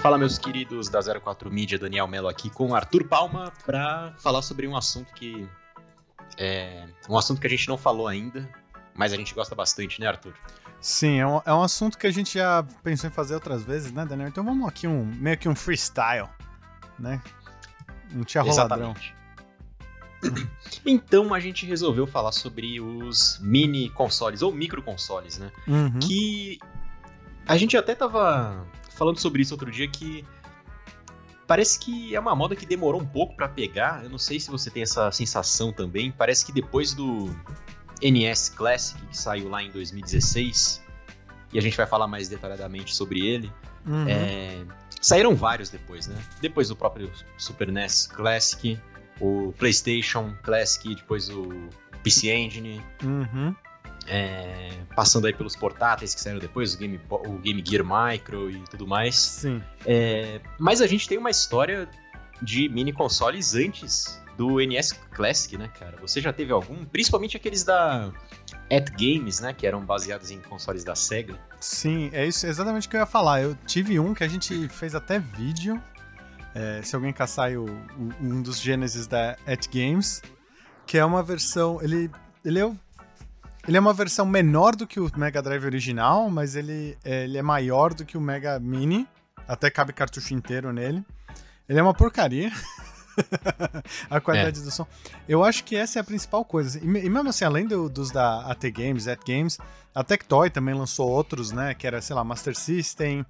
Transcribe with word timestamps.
Fala, 0.00 0.16
meus 0.16 0.38
queridos 0.38 0.88
da 0.88 1.00
04 1.02 1.50
Mídia, 1.50 1.76
Daniel 1.76 2.06
Mello 2.06 2.28
aqui 2.28 2.48
com 2.48 2.72
Arthur 2.72 3.04
Palma 3.04 3.52
para 3.66 4.14
falar 4.18 4.42
sobre 4.42 4.66
um 4.68 4.76
assunto 4.76 5.12
que 5.12 5.48
é 6.36 6.86
um 7.08 7.18
assunto 7.18 7.40
que 7.40 7.46
a 7.48 7.50
gente 7.50 7.66
não 7.66 7.76
falou 7.76 8.06
ainda, 8.06 8.48
mas 8.94 9.12
a 9.12 9.16
gente 9.16 9.34
gosta 9.34 9.56
bastante, 9.56 10.00
né, 10.00 10.06
Arthur? 10.06 10.34
Sim, 10.80 11.18
é 11.18 11.26
um, 11.26 11.40
é 11.44 11.52
um 11.52 11.62
assunto 11.62 11.98
que 11.98 12.06
a 12.06 12.12
gente 12.12 12.34
já 12.34 12.64
pensou 12.84 13.10
em 13.10 13.12
fazer 13.12 13.34
outras 13.34 13.64
vezes, 13.64 13.90
né, 13.90 14.06
Daniel? 14.06 14.28
Então 14.28 14.44
vamos 14.44 14.68
aqui 14.68 14.86
um 14.86 15.04
meio 15.04 15.36
que 15.36 15.48
um 15.48 15.54
freestyle, 15.56 16.28
né? 16.96 17.20
Um 18.14 18.22
tia 18.22 18.42
roladrão. 18.42 18.94
Então 20.84 21.32
a 21.32 21.40
gente 21.40 21.64
resolveu 21.66 22.06
falar 22.06 22.32
sobre 22.32 22.80
os 22.80 23.38
mini 23.40 23.88
consoles 23.90 24.42
ou 24.42 24.52
micro 24.52 24.82
consoles, 24.82 25.38
né? 25.38 25.50
Uhum. 25.66 25.98
Que 26.00 26.58
a 27.46 27.56
gente 27.56 27.76
até 27.76 27.94
tava 27.94 28.66
falando 28.98 29.18
sobre 29.18 29.40
isso 29.40 29.54
outro 29.54 29.70
dia 29.70 29.88
que 29.88 30.24
parece 31.46 31.78
que 31.78 32.14
é 32.14 32.20
uma 32.20 32.34
moda 32.34 32.56
que 32.56 32.66
demorou 32.66 33.00
um 33.00 33.06
pouco 33.06 33.34
pra 33.34 33.48
pegar. 33.48 34.04
Eu 34.04 34.10
não 34.10 34.18
sei 34.18 34.40
se 34.40 34.50
você 34.50 34.70
tem 34.70 34.82
essa 34.82 35.10
sensação 35.12 35.72
também. 35.72 36.10
Parece 36.10 36.44
que 36.44 36.52
depois 36.52 36.92
do 36.92 37.34
NES 38.02 38.50
Classic 38.50 39.00
que 39.06 39.16
saiu 39.16 39.48
lá 39.48 39.62
em 39.62 39.70
2016 39.70 40.84
e 41.52 41.58
a 41.58 41.62
gente 41.62 41.76
vai 41.76 41.86
falar 41.86 42.08
mais 42.08 42.28
detalhadamente 42.28 42.94
sobre 42.94 43.26
ele. 43.26 43.50
Uhum. 43.86 44.06
É, 44.06 44.64
saíram 45.00 45.34
vários 45.34 45.70
depois, 45.70 46.08
né? 46.08 46.16
Depois 46.40 46.68
do 46.68 46.76
próprio 46.76 47.10
Super 47.38 47.72
NES 47.72 48.08
Classic, 48.08 48.78
o 49.20 49.54
PlayStation 49.56 50.34
Classic, 50.42 50.94
depois 50.94 51.30
o 51.30 51.68
PC 52.02 52.30
Engine, 52.30 52.82
Uhum. 53.02 53.54
É, 54.08 54.70
passando 54.96 55.26
aí 55.26 55.32
pelos 55.32 55.54
portáteis 55.56 56.14
que 56.14 56.20
saíram 56.20 56.38
depois, 56.38 56.74
o 56.74 56.78
Game, 56.78 57.00
o 57.10 57.38
Game 57.38 57.62
Gear 57.66 57.84
Micro 57.84 58.50
e 58.50 58.58
tudo 58.70 58.86
mais. 58.86 59.16
Sim. 59.16 59.62
É, 59.86 60.40
mas 60.58 60.80
a 60.80 60.86
gente 60.86 61.08
tem 61.08 61.18
uma 61.18 61.30
história 61.30 61.88
de 62.42 62.68
mini 62.68 62.92
consoles 62.92 63.54
antes 63.54 64.20
do 64.36 64.58
NES 64.60 64.92
Classic, 65.10 65.56
né, 65.58 65.68
cara? 65.78 65.96
Você 66.00 66.20
já 66.20 66.32
teve 66.32 66.52
algum? 66.52 66.84
Principalmente 66.84 67.36
aqueles 67.36 67.64
da 67.64 68.12
At 68.72 68.88
Games, 68.92 69.40
né? 69.40 69.52
Que 69.52 69.66
eram 69.66 69.84
baseados 69.84 70.30
em 70.30 70.40
consoles 70.40 70.84
da 70.84 70.94
SEGA. 70.94 71.36
Sim, 71.60 72.08
é 72.12 72.24
isso 72.24 72.46
é 72.46 72.48
exatamente 72.48 72.86
o 72.86 72.90
que 72.90 72.96
eu 72.96 73.00
ia 73.00 73.06
falar. 73.06 73.42
Eu 73.42 73.56
tive 73.66 73.98
um 73.98 74.14
que 74.14 74.22
a 74.22 74.28
gente 74.28 74.68
fez 74.68 74.94
até 74.94 75.18
vídeo. 75.18 75.82
é, 76.54 76.80
se 76.82 76.94
alguém 76.96 77.12
caçar 77.12 77.52
o, 77.52 77.64
o- 77.66 78.14
um 78.20 78.40
dos 78.42 78.60
Genesis 78.60 79.06
da 79.06 79.36
At 79.46 79.66
Games, 79.72 80.22
que 80.86 80.96
é 80.96 81.04
uma 81.04 81.22
versão. 81.22 81.80
Ele, 81.82 82.10
ele, 82.44 82.58
é, 82.60 82.64
o- 82.66 82.76
ele 83.68 83.76
é 83.76 83.80
uma 83.80 83.92
versão 83.92 84.26
menor 84.26 84.74
do 84.74 84.86
que 84.86 84.98
o 84.98 85.08
Mega 85.16 85.40
Drive 85.42 85.64
original, 85.64 86.28
mas 86.30 86.56
ele, 86.56 86.96
é, 87.04 87.24
ele 87.24 87.36
é 87.38 87.42
maior 87.42 87.94
do 87.94 88.04
que 88.04 88.16
o 88.16 88.20
Mega 88.20 88.58
Mini. 88.58 89.06
Até 89.46 89.70
cabe 89.70 89.92
cartucho 89.92 90.34
inteiro 90.34 90.72
nele. 90.72 91.04
Ele 91.68 91.78
é 91.78 91.82
uma 91.82 91.94
porcaria. 91.94 92.50
a 94.10 94.20
qualidade 94.20 94.62
do 94.62 94.70
som. 94.70 94.86
Eu 95.28 95.44
acho 95.44 95.64
que 95.64 95.76
essa 95.76 95.98
é 95.98 96.00
a 96.00 96.04
principal 96.04 96.44
coisa. 96.44 96.78
E, 96.78 96.82
e 96.82 97.10
mesmo 97.10 97.28
assim, 97.28 97.44
além 97.44 97.66
do- 97.66 97.88
dos 97.88 98.10
da 98.10 98.40
AT 98.50 98.70
Games, 98.70 99.06
At 99.06 99.20
Games, 99.26 99.58
a 99.94 100.02
Tectoy 100.02 100.48
também 100.50 100.74
lançou 100.74 101.08
outros, 101.08 101.50
né? 101.52 101.74
Que 101.74 101.86
era, 101.86 102.00
sei 102.00 102.16
lá, 102.16 102.24
Master 102.24 102.56
System. 102.56 103.24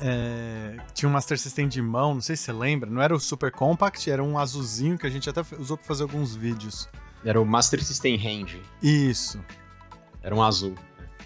é, 0.00 0.76
tinha 0.94 1.08
um 1.08 1.12
Master 1.12 1.38
System 1.38 1.68
de 1.68 1.82
mão, 1.82 2.14
não 2.14 2.20
sei 2.20 2.36
se 2.36 2.44
você 2.44 2.52
lembra. 2.52 2.88
Não 2.90 3.02
era 3.02 3.14
o 3.14 3.20
Super 3.20 3.50
Compact, 3.52 4.10
era 4.10 4.22
um 4.22 4.38
azulzinho 4.38 4.98
que 4.98 5.06
a 5.06 5.10
gente 5.10 5.28
até 5.28 5.42
usou 5.58 5.76
pra 5.76 5.86
fazer 5.86 6.02
alguns 6.02 6.34
vídeos. 6.34 6.88
Era 7.24 7.40
o 7.40 7.44
Master 7.44 7.82
System 7.82 8.16
Hand. 8.16 8.58
Isso. 8.82 9.42
Era 10.22 10.34
um 10.34 10.42
azul. 10.42 10.74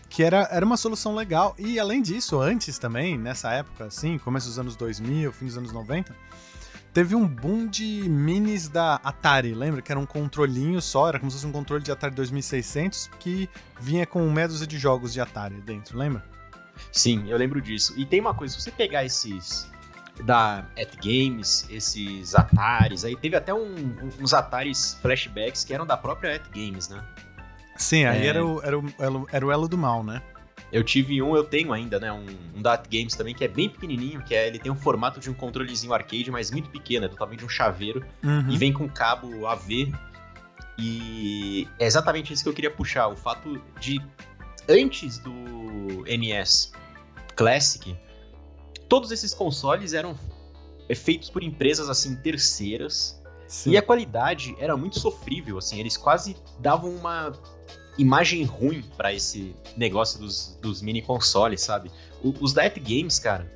Que 0.09 0.23
era, 0.23 0.48
era 0.50 0.64
uma 0.64 0.77
solução 0.77 1.14
legal. 1.14 1.55
E 1.59 1.78
além 1.78 2.00
disso, 2.00 2.41
antes 2.41 2.78
também, 2.78 3.19
nessa 3.19 3.50
época, 3.53 3.87
assim, 3.87 4.19
começo 4.19 4.47
dos 4.48 4.59
anos 4.59 4.77
2000, 4.77 5.33
fim 5.33 5.47
dos 5.47 5.59
anos 5.59 5.72
90, 5.72 6.15
teve 6.92 7.17
um 7.17 7.27
boom 7.27 7.67
de 7.67 8.09
minis 8.09 8.69
da 8.69 8.97
Atari, 9.03 9.55
lembra? 9.55 9.83
Que 9.83 9.91
era 9.91 9.98
um 9.98 10.06
controlinho 10.06 10.81
só, 10.81 11.09
era 11.09 11.19
como 11.19 11.31
se 11.31 11.37
fosse 11.38 11.47
um 11.47 11.53
controle 11.53 11.82
de 11.82 11.91
Atari 11.91 12.15
2600 12.15 13.11
que 13.19 13.49
vinha 13.81 14.06
com 14.06 14.28
meia 14.31 14.47
dúzia 14.47 14.66
de 14.66 14.78
jogos 14.78 15.12
de 15.12 15.21
Atari 15.21 15.61
dentro, 15.61 15.99
lembra? 15.99 16.25
Sim, 16.93 17.28
eu 17.28 17.37
lembro 17.37 17.61
disso. 17.61 17.94
E 17.97 18.06
tem 18.06 18.21
uma 18.21 18.34
coisa, 18.34 18.55
se 18.55 18.61
você 18.61 18.71
pegar 18.71 19.05
esses 19.05 19.69
da 20.22 20.58
At 20.80 20.94
Games, 21.02 21.66
esses 21.70 22.34
Ataris, 22.34 23.04
aí 23.04 23.16
teve 23.16 23.34
até 23.36 23.52
um- 23.52 23.75
uns 24.20 24.32
Ataris 24.32 24.97
flashbacks 25.02 25.64
que 25.64 25.75
eram 25.75 25.84
da 25.86 25.97
própria 25.97 26.36
At 26.36 26.44
Games, 26.54 26.88
né? 26.88 27.02
Sim, 27.76 28.04
aí 28.04 28.22
É. 28.22 28.26
era, 28.26 28.44
o, 28.47 28.62
era, 28.62 28.78
o, 28.78 28.84
elo- 29.00 29.28
era 29.32 29.47
o 29.47 29.50
elo 29.50 29.66
do 29.69 29.76
mal, 29.76 30.04
né? 30.04 30.22
Eu 30.72 30.82
tive 30.82 31.20
um, 31.22 31.36
eu 31.36 31.44
tenho 31.44 31.72
ainda, 31.72 31.98
né? 32.00 32.12
Um, 32.12 32.26
um 32.56 32.62
da 32.62 32.75
At 32.75 32.86
Games 32.91 33.14
também, 33.14 33.34
que 33.34 33.44
é 33.44 33.48
bem 33.48 33.69
pequenininho, 33.69 34.22
que 34.22 34.34
é, 34.34 34.47
ele 34.48 34.58
tem 34.58 34.70
um 34.72 34.76
formato 34.76 35.19
de 35.20 35.28
um 35.30 35.34
controlezinho 35.34 35.92
arcade, 35.92 36.31
mas 36.31 36.50
muito 36.50 36.69
pequeno, 36.70 37.06
é 37.06 37.08
do 37.08 37.16
tamanho 37.16 37.38
de 37.38 37.44
um 37.44 37.48
chaveiro, 37.48 38.04
Uhum. 38.22 38.50
e 38.50 38.56
vem 38.56 38.72
com 38.72 38.88
cabo 38.88 39.46
AV. 39.46 39.92
E 40.78 41.69
é 41.78 41.86
exatamente 41.86 42.32
isso 42.32 42.42
que 42.42 42.48
eu 42.48 42.52
queria 42.54 42.70
puxar, 42.70 43.08
o 43.08 43.16
fato 43.16 43.60
de 43.81 44.00
antes 44.69 45.19
do 45.19 46.04
NES 46.06 46.72
Classic, 47.36 47.96
todos 48.89 49.11
esses 49.11 49.33
consoles 49.34 49.93
eram 49.93 50.17
feitos 50.95 51.31
por 51.31 51.43
empresas 51.43 51.89
assim 51.89 52.15
terceiras 52.17 53.21
Sim. 53.49 53.71
e 53.71 53.77
a 53.77 53.83
qualidade 53.83 54.55
era 54.59 54.77
muito 54.77 54.99
sofrível, 55.00 55.59
assim, 55.59 55.78
eles 55.81 55.97
quase 55.97 56.37
davam 56.59 56.91
uma 56.91 57.33
imagem 57.97 58.43
ruim 58.44 58.83
pra 58.97 59.12
esse 59.12 59.55
negócio 59.77 60.19
dos, 60.19 60.59
dos 60.61 60.83
mini 60.83 61.00
consoles, 61.00 61.61
sabe? 61.62 61.91
O- 62.23 62.34
os 62.41 62.53
da 62.53 62.65
At 62.65 62.77
Games, 62.78 63.19
cara, 63.19 63.50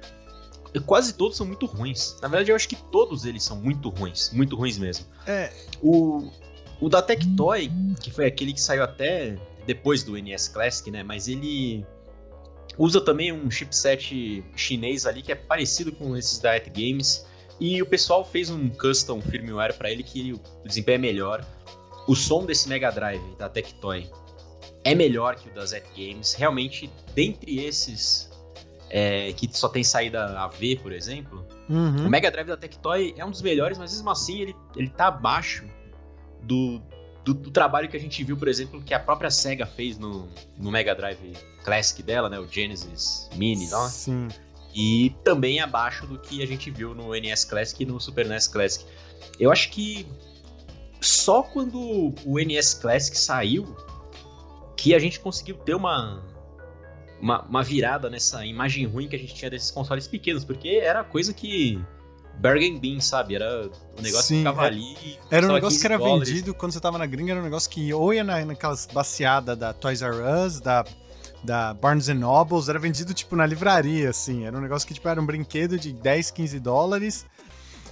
quase 0.86 1.12
todos 1.14 1.36
são 1.36 1.46
muito 1.46 1.66
ruins. 1.66 2.16
Na 2.22 2.28
verdade, 2.28 2.50
eu 2.52 2.56
acho 2.56 2.68
que 2.68 2.76
todos 2.76 3.24
eles 3.24 3.42
são 3.42 3.56
muito 3.60 3.88
ruins, 3.88 4.30
muito 4.32 4.54
ruins 4.56 4.78
mesmo. 4.78 5.06
É, 5.26 5.52
O, 5.82 6.30
o 6.80 6.88
da 6.88 7.02
Tectoy, 7.02 7.70
que 8.00 8.10
foi 8.10 8.26
aquele 8.26 8.52
que 8.52 8.60
saiu 8.60 8.84
até 8.84 9.36
depois 9.66 10.02
do 10.04 10.16
NES 10.16 10.48
Classic, 10.48 10.88
né? 10.90 11.02
Mas 11.02 11.26
ele 11.28 11.84
usa 12.78 13.00
também 13.00 13.32
um 13.32 13.50
chipset 13.50 14.44
chinês 14.54 15.04
ali 15.04 15.20
que 15.20 15.32
é 15.32 15.34
parecido 15.34 15.90
com 15.92 16.16
esses 16.16 16.38
da 16.38 16.54
At 16.54 16.68
Games. 16.68 17.26
E 17.60 17.82
o 17.82 17.86
pessoal 17.86 18.24
fez 18.24 18.50
um 18.50 18.68
custom 18.68 19.20
firmware 19.20 19.74
pra 19.74 19.90
ele 19.90 20.04
que 20.04 20.32
o 20.32 20.40
desempenho 20.64 20.94
é 20.94 20.98
melhor. 20.98 21.44
O 22.06 22.14
som 22.14 22.46
desse 22.46 22.68
Mega 22.68 22.90
Drive 22.90 23.36
da 23.36 23.48
Tectoy 23.48 24.08
é 24.84 24.94
melhor 24.94 25.34
que 25.34 25.48
o 25.48 25.54
das 25.54 25.72
At 25.72 25.84
Games. 25.96 26.34
Realmente, 26.34 26.88
dentre 27.14 27.58
esses 27.58 28.30
é, 28.90 29.32
que 29.32 29.48
só 29.52 29.68
tem 29.68 29.82
saída 29.82 30.38
AV, 30.40 30.78
por 30.80 30.92
exemplo, 30.92 31.44
uhum. 31.68 32.06
o 32.06 32.08
Mega 32.08 32.30
Drive 32.30 32.46
da 32.46 32.56
Tectoy 32.56 33.12
é 33.16 33.24
um 33.24 33.30
dos 33.30 33.42
melhores, 33.42 33.76
mas 33.76 33.92
mesmo 33.92 34.08
assim 34.08 34.40
ele, 34.40 34.56
ele 34.76 34.88
tá 34.88 35.08
abaixo 35.08 35.64
do, 36.42 36.80
do, 37.28 37.34
do 37.34 37.50
trabalho 37.50 37.88
que 37.88 37.96
a 37.96 38.00
gente 38.00 38.24
viu, 38.24 38.36
por 38.36 38.48
exemplo, 38.48 38.82
que 38.82 38.94
a 38.94 38.98
própria 38.98 39.30
SEGA 39.30 39.66
fez 39.66 39.98
no, 39.98 40.28
no 40.56 40.70
Mega 40.70 40.94
Drive 40.94 41.36
Classic 41.62 42.02
dela, 42.02 42.28
né? 42.30 42.38
O 42.38 42.48
Genesis 42.48 43.28
Mini, 43.34 43.68
ó, 43.72 43.86
Sim. 43.86 44.28
e 44.74 45.14
também 45.22 45.60
abaixo 45.60 46.06
do 46.06 46.18
que 46.18 46.42
a 46.42 46.46
gente 46.46 46.70
viu 46.70 46.94
no 46.94 47.12
NES 47.12 47.44
Classic 47.44 47.82
e 47.82 47.86
no 47.86 48.00
Super 48.00 48.26
NES 48.26 48.48
Classic. 48.48 48.86
Eu 49.38 49.52
acho 49.52 49.70
que 49.70 50.06
só 51.00 51.42
quando 51.42 52.14
o 52.24 52.38
NES 52.38 52.74
Classic 52.74 53.16
saiu 53.16 53.76
que 54.76 54.94
a 54.94 54.98
gente 54.98 55.20
conseguiu 55.20 55.56
ter 55.56 55.74
uma, 55.74 56.24
uma, 57.20 57.42
uma 57.42 57.62
virada 57.62 58.08
nessa 58.08 58.46
imagem 58.46 58.86
ruim 58.86 59.06
que 59.06 59.16
a 59.16 59.18
gente 59.18 59.34
tinha 59.34 59.50
desses 59.50 59.70
consoles 59.70 60.08
pequenos, 60.08 60.44
porque 60.44 60.80
era 60.82 61.04
coisa 61.04 61.34
que. 61.34 61.78
Bargain 62.38 62.78
Bean, 62.78 63.00
sabe? 63.00 63.34
Era 63.34 63.68
o 63.96 64.02
negócio 64.02 64.28
Sim, 64.28 64.34
que 64.34 64.38
ficava 64.40 64.64
é- 64.64 64.66
ali. 64.66 65.18
Era 65.30 65.46
um 65.46 65.52
negócio 65.52 65.78
15 65.78 65.80
que 65.80 65.86
era 65.86 65.98
dólares. 65.98 66.28
vendido 66.28 66.54
quando 66.54 66.72
você 66.72 66.80
tava 66.80 66.98
na 66.98 67.06
gringa, 67.06 67.32
era 67.32 67.40
um 67.40 67.44
negócio 67.44 67.68
que 67.68 67.92
ou 67.92 68.14
ia 68.14 68.22
na, 68.22 68.44
naquelas 68.44 68.86
baseadas 68.86 69.58
da 69.58 69.72
Toys 69.72 70.02
R 70.02 70.16
Us, 70.46 70.60
da, 70.60 70.84
da 71.42 71.74
Barnes 71.74 72.08
Nobles, 72.08 72.68
era 72.68 72.78
vendido 72.78 73.12
tipo 73.12 73.34
na 73.34 73.44
livraria, 73.44 74.10
assim. 74.10 74.44
Era 74.44 74.56
um 74.56 74.60
negócio 74.60 74.86
que 74.86 74.94
tipo, 74.94 75.08
era 75.08 75.20
um 75.20 75.26
brinquedo 75.26 75.78
de 75.78 75.92
10, 75.92 76.30
15 76.30 76.60
dólares. 76.60 77.26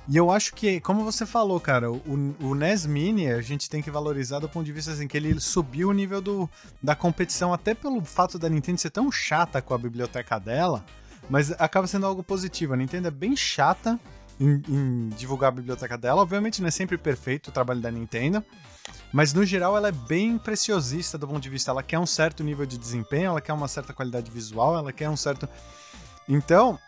E 0.08 0.16
eu 0.16 0.30
acho 0.30 0.54
que, 0.54 0.80
como 0.80 1.02
você 1.04 1.26
falou, 1.26 1.58
cara, 1.58 1.90
o, 1.90 2.36
o 2.40 2.54
NES 2.54 2.86
Mini 2.86 3.26
a 3.26 3.40
gente 3.42 3.68
tem 3.68 3.82
que 3.82 3.90
valorizar 3.90 4.38
do 4.38 4.48
ponto 4.48 4.64
de 4.64 4.70
vista 4.70 4.92
assim, 4.92 5.08
que 5.08 5.16
ele 5.16 5.40
subiu 5.40 5.88
o 5.88 5.92
nível 5.92 6.20
do, 6.20 6.48
da 6.80 6.94
competição, 6.94 7.52
até 7.52 7.74
pelo 7.74 8.04
fato 8.04 8.38
da 8.38 8.48
Nintendo 8.48 8.78
ser 8.80 8.90
tão 8.90 9.10
chata 9.10 9.60
com 9.60 9.74
a 9.74 9.78
biblioteca 9.78 10.38
dela, 10.38 10.84
mas 11.28 11.50
acaba 11.58 11.88
sendo 11.88 12.06
algo 12.06 12.22
positivo. 12.22 12.74
A 12.74 12.76
Nintendo 12.76 13.08
é 13.08 13.10
bem 13.10 13.34
chata 13.34 13.98
em, 14.38 14.62
em 14.68 15.08
divulgar 15.10 15.48
a 15.48 15.52
biblioteca 15.52 15.96
dela. 15.96 16.22
Obviamente 16.22 16.60
não 16.60 16.68
é 16.68 16.70
sempre 16.70 16.96
perfeito 16.96 17.48
o 17.48 17.52
trabalho 17.52 17.80
da 17.80 17.90
Nintendo, 17.90 18.44
mas 19.12 19.32
no 19.32 19.44
geral 19.44 19.76
ela 19.76 19.88
é 19.88 19.92
bem 19.92 20.38
preciosista 20.38 21.16
do 21.18 21.26
ponto 21.26 21.40
de 21.40 21.48
vista. 21.48 21.70
Ela 21.70 21.82
quer 21.82 21.98
um 21.98 22.06
certo 22.06 22.44
nível 22.44 22.66
de 22.66 22.78
desempenho, 22.78 23.26
ela 23.26 23.40
quer 23.40 23.52
uma 23.52 23.68
certa 23.68 23.92
qualidade 23.92 24.30
visual, 24.30 24.76
ela 24.76 24.92
quer 24.92 25.08
um 25.08 25.16
certo. 25.16 25.48
Então, 26.28 26.78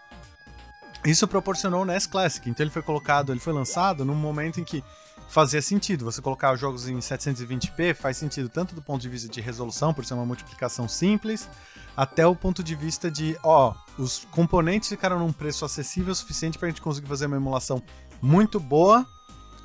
isso 1.04 1.26
proporcionou 1.28 1.82
o 1.82 1.84
NES 1.84 2.06
Classic. 2.06 2.48
Então 2.48 2.64
ele 2.64 2.70
foi 2.70 2.82
colocado, 2.82 3.32
ele 3.32 3.40
foi 3.40 3.52
lançado 3.52 4.04
num 4.04 4.14
momento 4.14 4.60
em 4.60 4.64
que 4.64 4.82
fazia 5.28 5.60
sentido. 5.62 6.04
Você 6.04 6.20
colocar 6.22 6.52
os 6.54 6.60
jogos 6.60 6.88
em 6.88 6.98
720p 6.98 7.94
faz 7.94 8.16
sentido 8.16 8.48
tanto 8.48 8.74
do 8.74 8.82
ponto 8.82 9.00
de 9.02 9.08
vista 9.08 9.28
de 9.28 9.40
resolução, 9.40 9.92
por 9.94 10.04
ser 10.04 10.14
uma 10.14 10.24
multiplicação 10.26 10.88
simples, 10.88 11.48
até 11.96 12.26
o 12.26 12.34
ponto 12.34 12.62
de 12.62 12.74
vista 12.74 13.10
de, 13.10 13.36
ó, 13.42 13.74
os 13.98 14.26
componentes 14.30 14.88
ficaram 14.88 15.18
num 15.18 15.32
preço 15.32 15.64
acessível 15.64 16.12
o 16.12 16.14
suficiente 16.14 16.58
pra 16.58 16.68
gente 16.68 16.80
conseguir 16.80 17.08
fazer 17.08 17.26
uma 17.26 17.36
emulação 17.36 17.82
muito 18.22 18.58
boa 18.58 19.06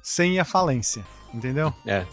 sem 0.01 0.39
à 0.39 0.45
falência, 0.45 1.05
entendeu? 1.33 1.73
É. 1.85 2.05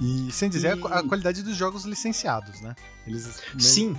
E 0.00 0.30
sem 0.32 0.48
dizer 0.48 0.76
E- 0.78 0.86
a, 0.86 0.98
a 1.00 1.02
qualidade 1.08 1.42
dos 1.42 1.56
jogos 1.56 1.84
licenciados, 1.84 2.60
né? 2.60 2.74
Eles 3.06 3.42
Sim. 3.58 3.96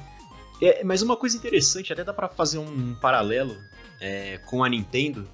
É, 0.62 0.84
mas 0.84 1.02
uma 1.02 1.16
coisa 1.16 1.38
interessante, 1.38 1.92
até 1.94 2.04
dá 2.04 2.14
pra 2.14 2.28
fazer 2.28 2.58
um 2.58 2.96
paralelo 2.96 3.56
é, 4.00 4.38
com 4.46 4.64
a 4.64 4.70
Nintendo, 4.70 5.28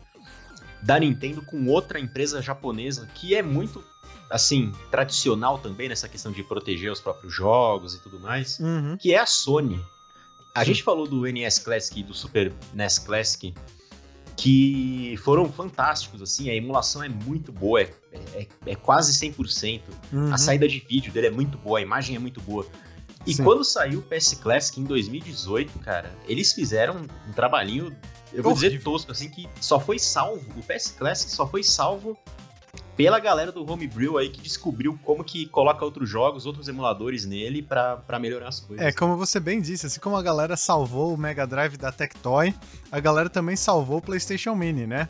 da 0.85 0.99
Nintendo 0.99 1.41
com 1.41 1.65
outra 1.67 1.99
empresa 1.99 2.41
japonesa 2.43 3.07
que 3.15 3.33
é 3.33 3.41
muito, 3.41 3.83
assim, 4.29 4.71
tradicional 4.91 5.57
também 5.57 5.89
nessa 5.89 6.07
questão 6.07 6.31
de 6.31 6.43
proteger 6.43 6.91
os 6.91 6.99
próprios 6.99 7.33
jogos 7.33 7.95
e 7.95 7.99
tudo 8.03 8.19
mais, 8.19 8.59
Uhum. 8.59 8.95
que 8.95 9.11
é 9.11 9.17
a 9.17 9.25
Sony. 9.25 9.81
A 10.53 10.59
Sim. 10.59 10.67
gente 10.67 10.83
falou 10.83 11.07
do 11.07 11.21
NES 11.23 11.57
Classic 11.59 11.99
e 11.99 12.03
do 12.03 12.13
Super 12.13 12.53
NES 12.73 12.99
Classic, 12.99 13.53
que 14.37 15.17
foram 15.23 15.51
fantásticos, 15.51 16.21
assim, 16.21 16.49
a 16.49 16.53
emulação 16.55 17.01
é 17.03 17.09
muito 17.09 17.51
boa, 17.51 17.81
é, 17.81 17.89
é, 18.11 18.47
é 18.67 18.75
quase 18.75 19.11
100%. 19.13 19.81
Uhum. 20.13 20.31
A 20.33 20.37
saída 20.37 20.67
de 20.67 20.79
vídeo 20.79 21.11
dele 21.11 21.27
é 21.27 21.31
muito 21.31 21.57
boa, 21.57 21.79
a 21.79 21.81
imagem 21.81 22.15
é 22.15 22.19
muito 22.19 22.39
boa. 22.41 22.65
E 23.25 23.33
Sim. 23.33 23.43
quando 23.43 23.63
saiu 23.63 23.99
o 23.99 24.01
PS 24.03 24.35
Classic 24.35 24.79
em 24.79 24.83
2018, 24.83 25.79
cara, 25.79 26.13
eles 26.27 26.53
fizeram 26.53 27.05
um 27.27 27.33
trabalhinho, 27.33 27.95
eu 28.31 28.43
vou 28.43 28.53
dizer 28.53 28.81
tosco, 28.83 29.11
assim, 29.11 29.29
que 29.29 29.49
só 29.59 29.79
foi 29.79 29.97
salvo, 29.97 30.45
o 30.57 30.61
PS 30.61 30.91
Classic 30.91 31.31
só 31.31 31.47
foi 31.47 31.63
salvo 31.63 32.17
pela 32.95 33.19
galera 33.19 33.51
do 33.51 33.69
Homebrew 33.69 34.17
aí 34.17 34.29
que 34.29 34.41
descobriu 34.41 34.97
como 35.03 35.23
que 35.23 35.47
coloca 35.47 35.83
outros 35.83 36.09
jogos, 36.09 36.45
outros 36.45 36.67
emuladores 36.67 37.25
nele 37.25 37.61
pra 37.61 38.19
melhorar 38.19 38.49
as 38.49 38.59
coisas. 38.59 38.85
É, 38.85 38.91
como 38.91 39.17
você 39.17 39.39
bem 39.39 39.59
disse, 39.59 39.85
assim 39.85 39.99
como 39.99 40.15
a 40.15 40.21
galera 40.21 40.55
salvou 40.55 41.13
o 41.13 41.17
Mega 41.17 41.45
Drive 41.45 41.77
da 41.77 41.91
Tectoy, 41.91 42.53
a 42.91 42.99
galera 42.99 43.29
também 43.29 43.55
salvou 43.55 43.97
o 43.97 44.01
PlayStation 44.01 44.55
Mini, 44.55 44.87
né? 44.87 45.07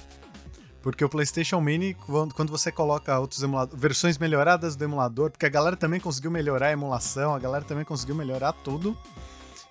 Porque 0.86 1.04
o 1.04 1.10
PlayStation 1.10 1.60
Mini, 1.60 1.96
quando 2.36 2.52
você 2.52 2.72
coloca 2.72 3.18
outros 3.18 3.42
emuladores, 3.42 3.82
versões 3.82 4.20
melhoradas 4.20 4.76
do 4.76 4.84
emulador, 4.84 5.32
porque 5.32 5.48
a 5.48 5.50
galera 5.50 5.76
também 5.76 6.00
conseguiu 6.00 6.30
melhorar 6.30 6.68
a 6.68 6.72
emulação, 6.74 7.34
a 7.34 7.40
galera 7.40 7.66
também 7.66 7.84
conseguiu 7.84 8.14
melhorar 8.14 8.54
tudo. 8.54 8.96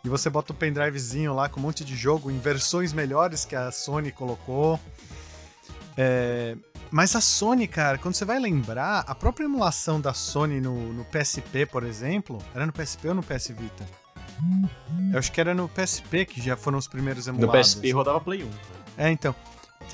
E 0.05 0.09
você 0.09 0.29
bota 0.29 0.51
o 0.51 0.57
pendrivezinho 0.57 1.33
lá 1.33 1.49
com 1.49 1.61
um 1.61 1.63
monte 1.63 1.85
de 1.85 1.95
jogo 1.95 2.33
em 2.33 2.39
versões 2.41 2.93
melhores 2.93 3.45
que 3.45 3.55
a 3.55 3.71
Sony 3.71 4.11
colocou. 4.11 4.81
É, 5.97 6.57
Mas 6.91 7.15
a 7.15 7.21
Sony, 7.21 7.69
cara, 7.69 7.97
quando 7.97 8.17
você 8.17 8.25
vai 8.25 8.41
lembrar, 8.41 9.05
a 9.07 9.15
própria 9.15 9.45
emulação 9.45 10.01
da 10.01 10.13
Sony 10.13 10.61
no, 10.61 10.93
no 10.93 11.05
PSP, 11.05 11.65
por 11.65 11.85
exemplo, 11.85 12.39
era 12.53 12.67
no 12.67 12.73
PSP 12.73 13.11
ou 13.11 13.15
no 13.15 13.23
PS 13.23 13.53
Vita? 13.57 13.87
Eu 15.13 15.21
acho 15.21 15.31
que 15.31 15.41
era 15.41 15.55
no 15.55 15.69
PSP 15.69 16.27
que 16.27 16.43
já 16.43 16.57
foram 16.57 16.77
os 16.77 16.89
primeiros 16.89 17.29
no 17.29 17.35
emulados. 17.35 17.77
PSP 17.77 17.93
rodava 17.93 18.21
Play 18.21 18.43
1. 18.43 18.51
É, 18.99 19.11
então. 19.13 19.33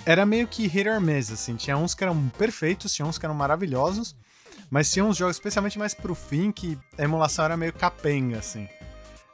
Era 0.06 0.24
meio 0.24 0.46
que 0.48 0.66
hit 0.66 0.88
or 0.88 1.00
miss, 1.00 1.30
assim. 1.30 1.56
Tinha 1.56 1.76
uns 1.76 1.94
que 1.94 2.02
eram 2.02 2.28
perfeitos, 2.30 2.92
tinha 2.92 3.06
uns 3.06 3.18
que 3.18 3.26
eram 3.26 3.34
maravilhosos, 3.34 4.16
mas 4.70 4.90
tinha 4.90 5.04
uns 5.04 5.16
jogos, 5.16 5.36
especialmente 5.36 5.78
mais 5.78 5.94
pro 5.94 6.14
fim, 6.14 6.50
que 6.50 6.78
a 6.98 7.02
emulação 7.02 7.44
era 7.44 7.56
meio 7.56 7.72
capenga, 7.72 8.38
assim. 8.38 8.68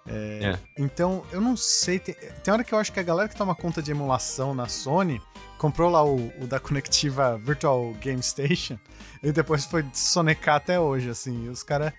É, 0.08 0.53
É. 0.55 0.58
Então, 0.82 1.25
eu 1.32 1.41
não 1.41 1.56
sei. 1.56 1.99
Tem, 1.99 2.14
tem 2.14 2.53
hora 2.55 2.62
que 2.64 2.73
eu 2.73 2.79
acho 2.79 2.93
que 2.93 3.00
a 3.00 3.03
galera 3.03 3.29
que 3.29 3.37
toma 3.37 3.55
conta 3.55 3.82
de 3.82 3.91
emulação 3.91 4.55
na 4.55 4.69
Sony 4.69 5.20
comprou 5.58 5.91
lá 5.91 6.05
o, 6.05 6.32
o 6.41 6.47
da 6.47 6.61
conectiva 6.61 7.38
Virtual 7.38 7.93
Game 7.94 8.23
Station 8.23 8.79
e 9.23 9.32
depois 9.32 9.64
foi 9.64 9.85
sonecar 9.93 10.56
até 10.56 10.79
hoje, 10.79 11.09
assim. 11.11 11.47
E 11.47 11.49
os 11.49 11.62
caras, 11.62 11.93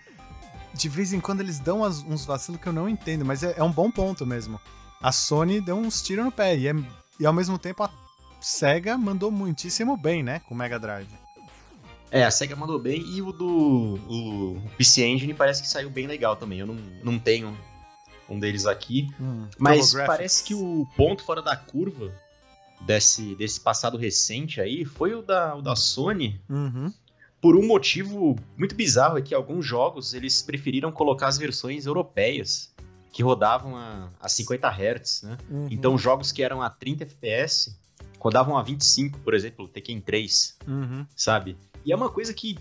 de 0.74 0.88
vez 0.88 1.12
em 1.12 1.20
quando, 1.20 1.42
eles 1.42 1.60
dão 1.60 1.84
as- 1.84 2.04
uns 2.04 2.24
vacilos 2.26 2.62
que 2.62 2.68
eu 2.68 2.74
não 2.74 2.88
entendo, 2.88 3.26
mas 3.26 3.44
é, 3.44 3.56
é 3.58 3.64
um 3.64 3.72
bom 3.72 3.90
ponto 3.92 4.26
mesmo. 4.26 4.60
A 5.02 5.12
Sony 5.12 5.60
deu 5.60 5.76
uns 5.78 6.02
tiros 6.02 6.24
no 6.26 6.32
pé 6.32 6.56
e, 6.56 6.68
é- 6.68 6.76
e 7.20 7.26
ao 7.26 7.34
mesmo 7.34 7.58
tempo 7.58 7.84
a 7.84 7.90
Sega 8.40 8.98
mandou 8.98 9.32
muitíssimo 9.32 9.98
bem, 9.98 10.24
né? 10.24 10.40
Com 10.48 10.54
o 10.54 10.58
Mega 10.58 10.80
Drive. 10.80 11.08
É, 12.10 12.24
a 12.24 12.32
SEGA 12.32 12.56
mandou 12.56 12.80
bem 12.80 13.02
e 13.02 13.22
o 13.22 13.34
do 13.34 14.00
o 14.08 14.62
PC 14.78 15.06
Engine 15.06 15.34
parece 15.34 15.62
que 15.62 15.68
saiu 15.68 15.90
bem 15.90 16.08
legal 16.08 16.36
também. 16.38 16.60
Eu 16.60 16.68
não, 16.68 16.76
não 17.04 17.20
tenho 17.20 17.58
um 18.30 18.40
deles 18.40 18.66
aqui. 18.66 19.10
Mas 19.60 19.88
TurboGrafx. 19.90 20.08
parece 20.08 20.44
que 20.44 20.54
o 20.54 20.88
ponto 20.96 21.24
fora 21.24 21.42
da 21.42 21.56
curva 21.56 22.14
desse, 22.82 23.36
desse 23.36 23.60
passado 23.60 23.98
recente 23.98 24.62
aí 24.62 24.86
foi 24.86 25.14
o 25.16 25.22
da, 25.22 25.56
o 25.56 25.62
da 25.62 25.76
Sony, 25.76 26.40
Uhum. 26.50 26.94
por 27.42 27.58
um 27.58 27.66
motivo 27.68 28.38
muito 28.58 28.74
bizarro, 28.76 29.18
é 29.18 29.22
que 29.22 29.36
alguns 29.36 29.66
jogos 29.66 30.14
eles 30.14 30.42
preferiram 30.42 30.92
colocar 30.92 31.28
as 31.28 31.38
versões 31.38 31.86
europeias, 31.86 32.74
que 33.12 33.22
rodavam 33.24 33.76
a, 33.76 34.10
a 34.22 34.30
50 34.30 34.68
Hz, 34.70 35.24
né? 35.24 35.38
Uhum. 35.50 35.68
Então 35.72 35.98
jogos 35.98 36.32
que 36.32 36.44
eram 36.44 36.62
a 36.62 36.70
30 36.70 37.04
FPS 37.04 37.76
rodavam 38.20 38.58
a 38.58 38.64
25, 38.64 39.20
por 39.20 39.34
exemplo, 39.34 39.66
o 39.66 39.68
Tekken 39.68 40.02
3, 40.02 40.58
Uhum. 40.68 41.06
sabe? 41.16 41.58
E 41.86 41.92
é 41.92 41.96
uma 41.96 42.10
coisa 42.10 42.34
que 42.34 42.58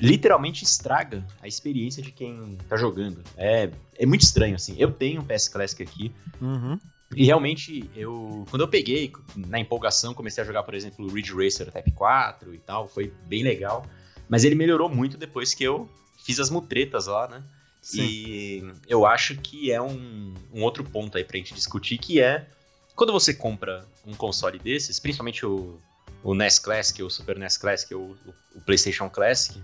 literalmente 0.00 0.64
estraga 0.64 1.24
a 1.40 1.46
experiência 1.46 2.02
de 2.02 2.10
quem 2.10 2.58
tá 2.68 2.76
jogando. 2.76 3.22
É, 3.36 3.70
é 3.96 4.06
muito 4.06 4.22
estranho, 4.22 4.56
assim. 4.56 4.74
Eu 4.78 4.90
tenho 4.92 5.20
um 5.20 5.24
PS 5.24 5.48
Classic 5.48 5.82
aqui, 5.82 6.12
Uhum. 6.40 6.78
e 7.14 7.24
realmente, 7.24 7.88
eu 7.94 8.44
quando 8.50 8.62
eu 8.62 8.68
peguei, 8.68 9.12
na 9.36 9.58
empolgação, 9.60 10.12
comecei 10.14 10.42
a 10.42 10.46
jogar, 10.46 10.62
por 10.64 10.74
exemplo, 10.74 11.04
o 11.06 11.08
Ridge 11.12 11.32
Racer 11.32 11.70
Type 11.70 11.92
4 11.92 12.52
e 12.54 12.58
tal, 12.58 12.88
foi 12.88 13.12
bem 13.26 13.42
legal. 13.44 13.86
Mas 14.28 14.42
ele 14.42 14.54
melhorou 14.54 14.88
muito 14.88 15.16
depois 15.16 15.54
que 15.54 15.62
eu 15.62 15.88
fiz 16.24 16.40
as 16.40 16.50
mutretas 16.50 17.06
lá, 17.06 17.28
né? 17.28 17.42
Sim. 17.80 18.00
E 18.02 18.72
eu 18.88 19.04
acho 19.06 19.36
que 19.36 19.70
é 19.70 19.80
um, 19.80 20.32
um 20.52 20.62
outro 20.62 20.82
ponto 20.82 21.18
aí 21.18 21.22
pra 21.24 21.36
gente 21.36 21.52
discutir, 21.54 21.98
que 21.98 22.18
é 22.20 22.48
quando 22.94 23.12
você 23.12 23.34
compra 23.34 23.86
um 24.06 24.14
console 24.14 24.58
desses, 24.58 25.00
principalmente 25.00 25.44
o, 25.44 25.80
o 26.22 26.34
NES 26.34 26.58
Classic, 26.58 27.02
o 27.02 27.10
Super 27.10 27.38
NES 27.38 27.56
Classic, 27.56 27.94
ou 27.94 28.16
o, 28.26 28.34
o 28.56 28.60
PlayStation 28.60 29.10
Classic, 29.10 29.60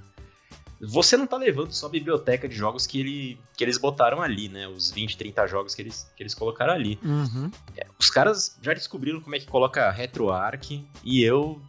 você 0.80 1.16
não 1.16 1.26
tá 1.26 1.36
levando 1.36 1.72
só 1.72 1.86
a 1.86 1.90
biblioteca 1.90 2.48
de 2.48 2.54
jogos 2.54 2.86
que, 2.86 3.00
ele, 3.00 3.40
que 3.54 3.62
eles 3.62 3.76
botaram 3.76 4.22
ali, 4.22 4.48
né? 4.48 4.66
Os 4.66 4.90
20, 4.90 5.16
30 5.16 5.46
jogos 5.46 5.74
que 5.74 5.82
eles, 5.82 6.10
que 6.16 6.22
eles 6.22 6.34
colocaram 6.34 6.72
ali. 6.72 6.98
Uhum. 7.02 7.50
Os 7.98 8.08
caras 8.08 8.58
já 8.62 8.72
descobriram 8.72 9.20
como 9.20 9.36
é 9.36 9.38
que 9.38 9.46
coloca 9.46 9.90
RetroArch 9.90 10.82
e 11.04 11.22
eu 11.22 11.60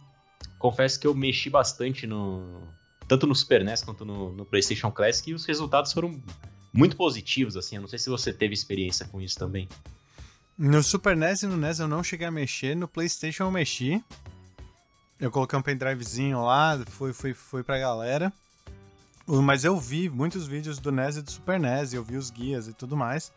confesso 0.58 0.98
que 0.98 1.06
eu 1.06 1.14
mexi 1.14 1.50
bastante 1.50 2.06
no 2.06 2.62
tanto 3.06 3.26
no 3.26 3.34
Super 3.34 3.62
NES 3.62 3.82
quanto 3.82 4.06
no, 4.06 4.32
no 4.32 4.46
PlayStation 4.46 4.90
Classic 4.90 5.30
e 5.30 5.34
os 5.34 5.44
resultados 5.44 5.92
foram 5.92 6.18
muito 6.72 6.96
positivos 6.96 7.54
assim. 7.54 7.76
Eu 7.76 7.82
não 7.82 7.88
sei 7.88 7.98
se 7.98 8.08
você 8.08 8.32
teve 8.32 8.54
experiência 8.54 9.06
com 9.06 9.20
isso 9.20 9.38
também. 9.38 9.68
No 10.56 10.82
Super 10.82 11.16
NES 11.16 11.42
e 11.42 11.46
no 11.46 11.56
NES 11.56 11.80
eu 11.80 11.88
não 11.88 12.04
cheguei 12.04 12.26
a 12.26 12.30
mexer, 12.30 12.76
no 12.76 12.86
PlayStation 12.86 13.44
eu 13.44 13.50
mexi. 13.50 14.02
Eu 15.18 15.30
coloquei 15.30 15.58
um 15.58 15.62
pendrivezinho 15.62 16.42
lá, 16.42 16.78
fui, 16.86 17.12
fui, 17.12 17.32
fui 17.32 17.62
pra 17.62 17.78
galera. 17.78 18.32
Mas 19.26 19.64
eu 19.64 19.78
vi 19.78 20.10
muitos 20.10 20.46
vídeos 20.46 20.78
do 20.78 20.90
NES 20.90 21.16
e 21.16 21.22
do 21.22 21.30
Super 21.30 21.58
NES, 21.58 21.94
eu 21.94 22.02
vi 22.02 22.16
os 22.16 22.28
guias 22.28 22.68
e 22.68 22.72
tudo 22.72 22.96
mais. 22.96 23.32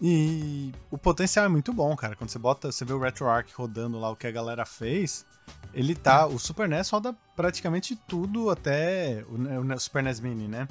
E 0.00 0.72
o 0.90 0.98
potencial 0.98 1.44
é 1.44 1.48
muito 1.48 1.72
bom, 1.72 1.94
cara. 1.96 2.16
Quando 2.16 2.30
você 2.30 2.38
bota, 2.38 2.70
você 2.70 2.84
vê 2.84 2.92
o 2.92 2.98
RetroArch 2.98 3.52
rodando 3.54 3.98
lá 3.98 4.10
o 4.10 4.16
que 4.16 4.26
a 4.26 4.30
galera 4.30 4.64
fez, 4.64 5.26
ele 5.72 5.94
tá. 5.94 6.26
O 6.26 6.38
Super 6.38 6.68
NES 6.68 6.88
roda 6.90 7.14
praticamente 7.34 7.96
tudo 7.96 8.50
até 8.50 9.24
o, 9.28 9.72
o 9.74 9.80
Super 9.80 10.02
NES 10.02 10.20
Mini, 10.20 10.48
né? 10.48 10.68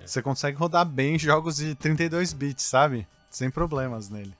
É. 0.00 0.06
Você 0.06 0.22
consegue 0.22 0.56
rodar 0.56 0.84
bem 0.84 1.18
jogos 1.18 1.56
de 1.56 1.74
32 1.74 2.32
bits, 2.32 2.64
sabe? 2.64 3.06
Sem 3.30 3.50
problemas 3.50 4.08
nele. 4.08 4.34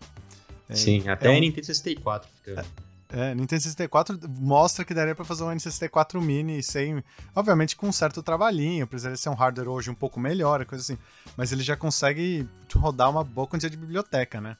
É, 0.68 0.74
Sim, 0.74 1.08
até 1.08 1.26
é 1.26 1.30
um- 1.30 1.40
Nintendo 1.40 1.66
64 1.66 2.28
fica. 2.42 2.64
é, 3.10 3.34
Nintendo 3.34 3.62
64 3.62 4.18
mostra 4.28 4.84
que 4.84 4.94
daria 4.94 5.14
pra 5.14 5.24
fazer 5.24 5.44
um 5.44 5.50
N64 5.50 6.20
Mini 6.20 6.62
sem. 6.62 7.02
Obviamente 7.34 7.76
com 7.76 7.88
um 7.88 7.92
certo 7.92 8.22
trabalhinho, 8.22 8.86
precisaria 8.86 9.16
ser 9.16 9.28
um 9.28 9.34
hardware 9.34 9.68
hoje 9.68 9.90
um 9.90 9.94
pouco 9.94 10.18
melhor, 10.18 10.64
coisa 10.64 10.82
assim. 10.82 10.98
Mas 11.36 11.52
ele 11.52 11.62
já 11.62 11.76
consegue 11.76 12.48
rodar 12.74 13.10
uma 13.10 13.22
boa 13.22 13.46
quantidade 13.46 13.74
de 13.76 13.80
biblioteca, 13.80 14.40
né? 14.40 14.56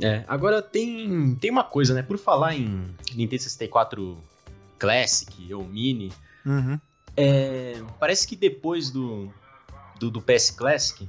É, 0.00 0.24
agora 0.28 0.60
tem, 0.62 1.34
tem 1.36 1.50
uma 1.50 1.64
coisa, 1.64 1.92
né? 1.94 2.02
Por 2.02 2.18
falar 2.18 2.54
em 2.54 2.94
Nintendo 3.14 3.42
64 3.42 4.18
Classic 4.78 5.52
ou 5.54 5.64
Mini, 5.64 6.12
Uhum. 6.46 6.78
É, 7.20 7.82
parece 7.98 8.26
que 8.28 8.36
depois 8.36 8.90
do, 8.90 9.28
do, 9.98 10.08
do 10.10 10.22
PS 10.22 10.52
Classic, 10.52 11.06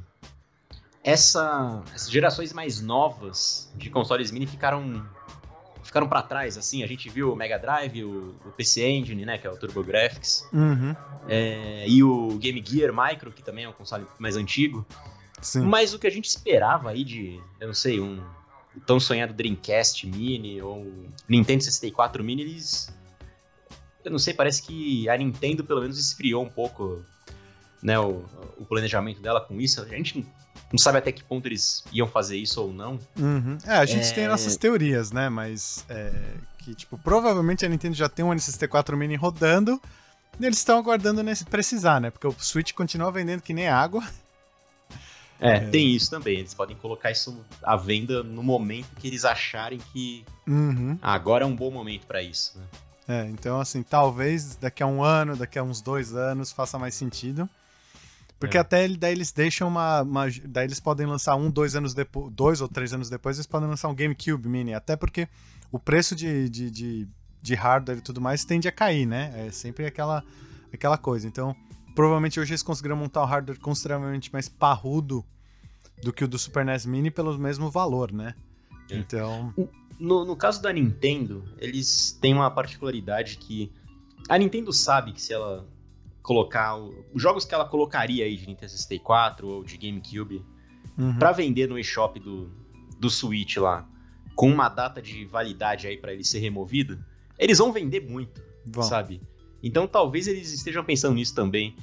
essa, 1.04 1.82
essas 1.94 2.10
gerações 2.12 2.54
mais 2.54 2.82
novas 2.82 3.72
de 3.76 3.90
consoles 3.90 4.32
mini 4.32 4.46
ficaram 4.48 5.06
ficaram 5.84 6.08
para 6.08 6.22
trás, 6.22 6.56
assim, 6.56 6.84
a 6.84 6.88
gente 6.88 7.10
viu 7.10 7.34
o 7.34 7.36
Mega 7.36 7.58
Drive, 7.58 8.04
o, 8.04 8.36
o 8.46 8.52
PC 8.52 8.88
Engine, 8.88 9.26
né, 9.26 9.40
que 9.40 9.48
é 9.48 9.50
o 9.50 9.58
TurboGrafx, 9.58 10.48
Uhum. 10.54 10.96
é, 11.28 11.86
e 11.88 12.04
o 12.04 12.38
Game 12.38 12.64
Gear 12.64 12.94
Micro, 12.94 13.32
que 13.32 13.42
também 13.42 13.66
é 13.66 13.70
um 13.70 13.74
console 13.74 14.06
mais 14.20 14.36
antigo, 14.38 14.86
Sim. 15.42 15.62
mas 15.62 15.92
o 15.92 15.98
que 15.98 16.06
a 16.06 16.12
gente 16.12 16.26
esperava 16.26 16.92
aí 16.92 17.04
de, 17.04 17.42
eu 17.60 17.68
não 17.68 17.74
sei, 17.74 18.00
um 18.00 18.22
tão 18.86 19.00
sonhado 19.00 19.34
Dreamcast 19.34 20.06
Mini 20.06 20.62
ou 20.62 20.86
Nintendo 21.28 21.64
64 21.64 22.24
Mini, 22.24 22.44
eles 22.44 22.94
eu 24.06 24.12
não 24.12 24.20
sei, 24.20 24.34
parece 24.34 24.62
que 24.62 25.10
a 25.10 25.18
Nintendo 25.18 25.64
pelo 25.64 25.82
menos 25.82 25.98
esfriou 26.00 26.44
um 26.44 26.50
pouco 26.50 27.04
né, 27.82 28.00
o, 28.00 28.24
o 28.58 28.66
planejamento 28.66 29.22
dela 29.22 29.42
com 29.42 29.60
isso. 29.60 29.82
A 29.82 29.86
gente 29.86 30.26
não 30.72 30.78
sabe 30.78 30.98
até 30.98 31.12
que 31.12 31.24
ponto 31.24 31.48
eles 31.48 31.84
iam 31.92 32.08
fazer 32.08 32.38
isso 32.38 32.62
ou 32.62 32.74
não. 32.74 33.00
Uhum. 33.18 33.58
É, 33.66 33.76
a 33.76 33.86
gente 33.86 34.08
é... 34.08 34.12
tem 34.12 34.28
nossas 34.28 34.56
teorias, 34.58 35.12
né? 35.12 35.30
Mas 35.30 35.86
é, 35.90 36.12
que, 36.60 36.76
tipo, 36.76 36.98
provavelmente 36.98 37.66
a 37.66 37.70
Nintendo 37.70 37.96
já 37.96 38.08
tem 38.08 38.24
um 38.24 38.30
NCT4 38.30 38.96
Mini 38.96 39.16
rodando 39.16 39.82
e 40.40 40.46
eles 40.46 40.58
estão 40.58 40.78
aguardando 40.78 41.24
nesse 41.24 41.46
precisar, 41.46 42.00
né? 42.00 42.12
Porque 42.12 42.28
o 42.28 42.36
Switch 42.38 42.74
continua 42.74 43.12
vendendo 43.12 43.42
que 43.42 43.54
nem 43.54 43.68
água. 43.68 44.04
É, 45.40 45.56
é, 45.56 45.60
tem 45.62 45.96
isso 45.96 46.10
também. 46.10 46.40
Eles 46.40 46.54
podem 46.54 46.76
colocar 46.76 47.12
isso 47.12 47.44
à 47.64 47.76
venda 47.76 48.22
no 48.24 48.44
momento 48.44 48.90
que 48.98 49.08
eles 49.08 49.26
acharem 49.26 49.80
que 49.92 50.26
uhum. 50.48 50.98
agora 51.02 51.46
é 51.46 51.48
um 51.48 51.56
bom 51.56 51.72
momento 51.72 52.06
para 52.06 52.22
isso. 52.22 52.58
Né? 52.58 52.66
É, 53.08 53.30
então 53.30 53.60
assim, 53.60 53.82
talvez 53.82 54.56
daqui 54.56 54.84
a 54.84 54.88
um 54.88 55.02
ano, 55.02 55.36
daqui 55.36 55.58
a 55.58 55.64
uns 55.64 55.82
dois 55.82 56.14
anos 56.14 56.52
faça 56.52 56.78
mais 56.78 56.94
sentido. 56.94 57.50
Porque 58.40 58.58
é. 58.58 58.62
até 58.62 58.88
daí 58.88 59.12
eles 59.12 59.32
deixam 59.32 59.68
uma, 59.68 60.02
uma, 60.02 60.26
Daí 60.46 60.66
eles 60.66 60.80
podem 60.80 61.06
lançar 61.06 61.36
um, 61.36 61.52
dois 61.52 61.76
anos 61.76 61.94
depois. 61.94 62.32
Dois 62.34 62.62
ou 62.62 62.70
três 62.70 62.94
anos 62.94 63.10
depois, 63.10 63.38
eles 63.38 63.46
podem 63.46 63.68
lançar 63.68 63.90
um 63.90 63.96
GameCube 63.96 64.48
Mini. 64.48 64.74
Até 64.74 64.96
porque 64.96 65.28
o 65.72 65.78
preço 65.78 66.16
de, 66.16 66.48
de, 66.48 66.72
de, 66.72 67.08
de 67.42 67.56
hardware 67.56 67.98
e 67.98 68.02
tudo 68.02 68.22
mais 68.22 68.46
tende 68.46 68.68
a 68.68 68.72
cair, 68.72 69.06
né? 69.06 69.48
É 69.48 69.52
sempre 69.52 69.86
aquela, 69.86 70.24
aquela 70.74 70.98
coisa. 70.98 71.28
Então, 71.28 71.54
provavelmente 71.94 72.40
hoje 72.40 72.52
eles 72.52 72.64
conseguiram 72.64 72.96
montar 72.96 73.24
um 73.24 73.26
hardware 73.26 73.60
consideravelmente 73.60 74.32
mais 74.32 74.48
parrudo 74.48 75.26
do 76.02 76.14
que 76.14 76.24
o 76.24 76.28
do 76.28 76.40
Super 76.40 76.64
NES 76.64 76.86
Mini 76.86 77.12
pelo 77.12 77.38
mesmo 77.38 77.70
valor, 77.70 78.14
né? 78.14 78.36
É. 78.90 78.96
Então. 78.96 79.54
No, 80.00 80.24
no 80.24 80.36
caso 80.38 80.62
da 80.62 80.72
Nintendo, 80.72 81.44
eles 81.58 82.18
têm 82.22 82.34
uma 82.34 82.50
particularidade 82.50 83.36
que. 83.36 83.70
A 84.30 84.38
Nintendo 84.38 84.72
sabe 84.72 85.12
que 85.12 85.22
se 85.22 85.34
ela 85.34 85.68
colocar 86.30 86.78
os 86.78 87.20
jogos 87.20 87.44
que 87.44 87.56
ela 87.56 87.66
colocaria 87.66 88.24
aí 88.24 88.38
de 88.38 88.46
Nintendo 88.46 88.72
64 88.72 89.48
ou 89.48 89.64
de 89.64 89.76
GameCube 89.78 90.46
uhum. 90.96 91.18
para 91.18 91.32
vender 91.32 91.68
no 91.68 91.80
eShop 91.80 92.20
do, 92.20 92.52
do 93.00 93.10
Switch 93.10 93.58
lá, 93.58 93.90
com 94.36 94.48
uma 94.48 94.70
data 94.70 95.02
de 95.02 95.26
validade 95.26 95.88
aí 95.88 95.98
para 95.98 96.14
ele 96.14 96.24
ser 96.24 96.38
removido, 96.38 97.04
eles 97.36 97.58
vão 97.58 97.74
vender 97.74 98.08
muito, 98.08 98.44
Bom. 98.64 98.84
sabe? 98.84 99.20
Então 99.64 99.88
talvez 99.88 100.28
eles 100.28 100.54
estejam 100.54 100.84
pensando 100.84 101.16
nisso 101.16 101.34
também. 101.34 101.76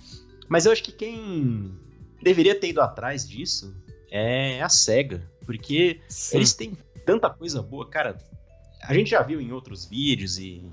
Mas 0.49 0.65
eu 0.65 0.71
acho 0.71 0.85
que 0.85 0.93
quem 0.93 1.77
deveria 2.23 2.55
ter 2.55 2.69
ido 2.69 2.81
atrás 2.81 3.29
disso 3.29 3.75
é 4.13 4.63
a 4.63 4.69
SEGA, 4.69 5.29
porque 5.45 6.01
Sim. 6.07 6.37
eles 6.37 6.55
têm 6.55 6.79
tanta 7.05 7.29
coisa 7.29 7.61
boa, 7.61 7.91
cara. 7.91 8.17
A 8.85 8.95
gente 8.95 9.11
já 9.11 9.23
viu 9.23 9.41
em 9.41 9.51
outros 9.51 9.87
vídeos 9.87 10.39
e 10.39 10.71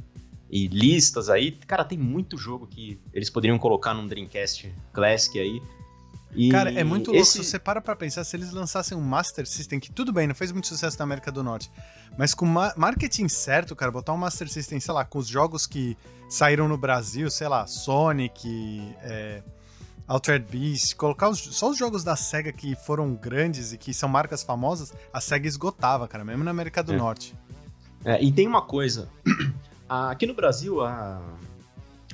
e 0.55 0.67
listas 0.67 1.31
aí, 1.31 1.51
cara, 1.51 1.83
tem 1.83 1.97
muito 1.97 2.37
jogo 2.37 2.67
que 2.67 2.99
eles 3.11 3.27
poderiam 3.27 3.57
colocar 3.57 3.91
num 3.91 4.07
Dreamcast 4.07 4.71
Classic 4.93 5.39
aí. 5.39 5.59
E 6.35 6.51
cara, 6.51 6.71
é 6.71 6.83
muito 6.83 7.07
louco. 7.07 7.23
Esse... 7.23 7.43
Se 7.43 7.43
você 7.43 7.57
para 7.57 7.81
pra 7.81 7.95
pensar, 7.95 8.23
se 8.23 8.37
eles 8.37 8.51
lançassem 8.51 8.95
um 8.95 9.01
Master 9.01 9.47
System, 9.47 9.79
que 9.79 9.91
tudo 9.91 10.13
bem, 10.13 10.27
não 10.27 10.35
fez 10.35 10.51
muito 10.51 10.67
sucesso 10.67 10.95
na 10.99 11.05
América 11.05 11.31
do 11.31 11.41
Norte, 11.41 11.71
mas 12.19 12.35
com 12.35 12.45
ma 12.45 12.71
marketing 12.77 13.27
certo, 13.29 13.75
cara, 13.75 13.91
botar 13.91 14.13
um 14.13 14.17
Master 14.17 14.47
System, 14.47 14.79
sei 14.79 14.93
lá, 14.93 15.03
com 15.03 15.17
os 15.17 15.27
jogos 15.27 15.65
que 15.65 15.97
saíram 16.29 16.67
no 16.67 16.77
Brasil, 16.77 17.31
sei 17.31 17.47
lá, 17.47 17.65
Sonic, 17.65 18.95
é, 19.01 19.41
Altered 20.07 20.45
Beast, 20.51 20.95
colocar 20.95 21.29
os, 21.29 21.39
só 21.39 21.71
os 21.71 21.77
jogos 21.79 22.03
da 22.03 22.15
SEGA 22.15 22.51
que 22.51 22.75
foram 22.75 23.15
grandes 23.15 23.73
e 23.73 23.77
que 23.79 23.91
são 23.91 24.07
marcas 24.07 24.43
famosas, 24.43 24.93
a 25.11 25.19
SEGA 25.19 25.47
esgotava, 25.47 26.07
cara, 26.07 26.23
mesmo 26.23 26.43
na 26.43 26.51
América 26.51 26.83
do 26.83 26.93
é. 26.93 26.95
Norte. 26.95 27.35
É, 28.05 28.23
e 28.23 28.31
tem 28.31 28.47
uma 28.47 28.61
coisa. 28.61 29.09
Aqui 29.87 30.25
no 30.25 30.33
Brasil, 30.33 30.81
a, 30.81 31.21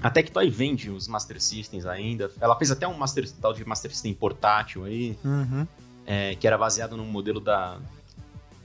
a 0.01 0.09
Tectoy 0.09 0.49
vende 0.49 0.89
os 0.89 1.07
Master 1.07 1.41
Systems 1.41 1.85
ainda. 1.85 2.31
Ela 2.39 2.55
fez 2.55 2.71
até 2.71 2.87
um 2.87 2.97
Master, 2.97 3.29
tal 3.33 3.53
de 3.53 3.65
Master 3.65 3.91
System 3.91 4.13
portátil 4.13 4.85
aí, 4.85 5.17
uhum. 5.23 5.67
é, 6.05 6.35
que 6.35 6.47
era 6.47 6.57
baseado 6.57 6.95
num 6.95 7.05
modelo 7.05 7.39
da 7.39 7.79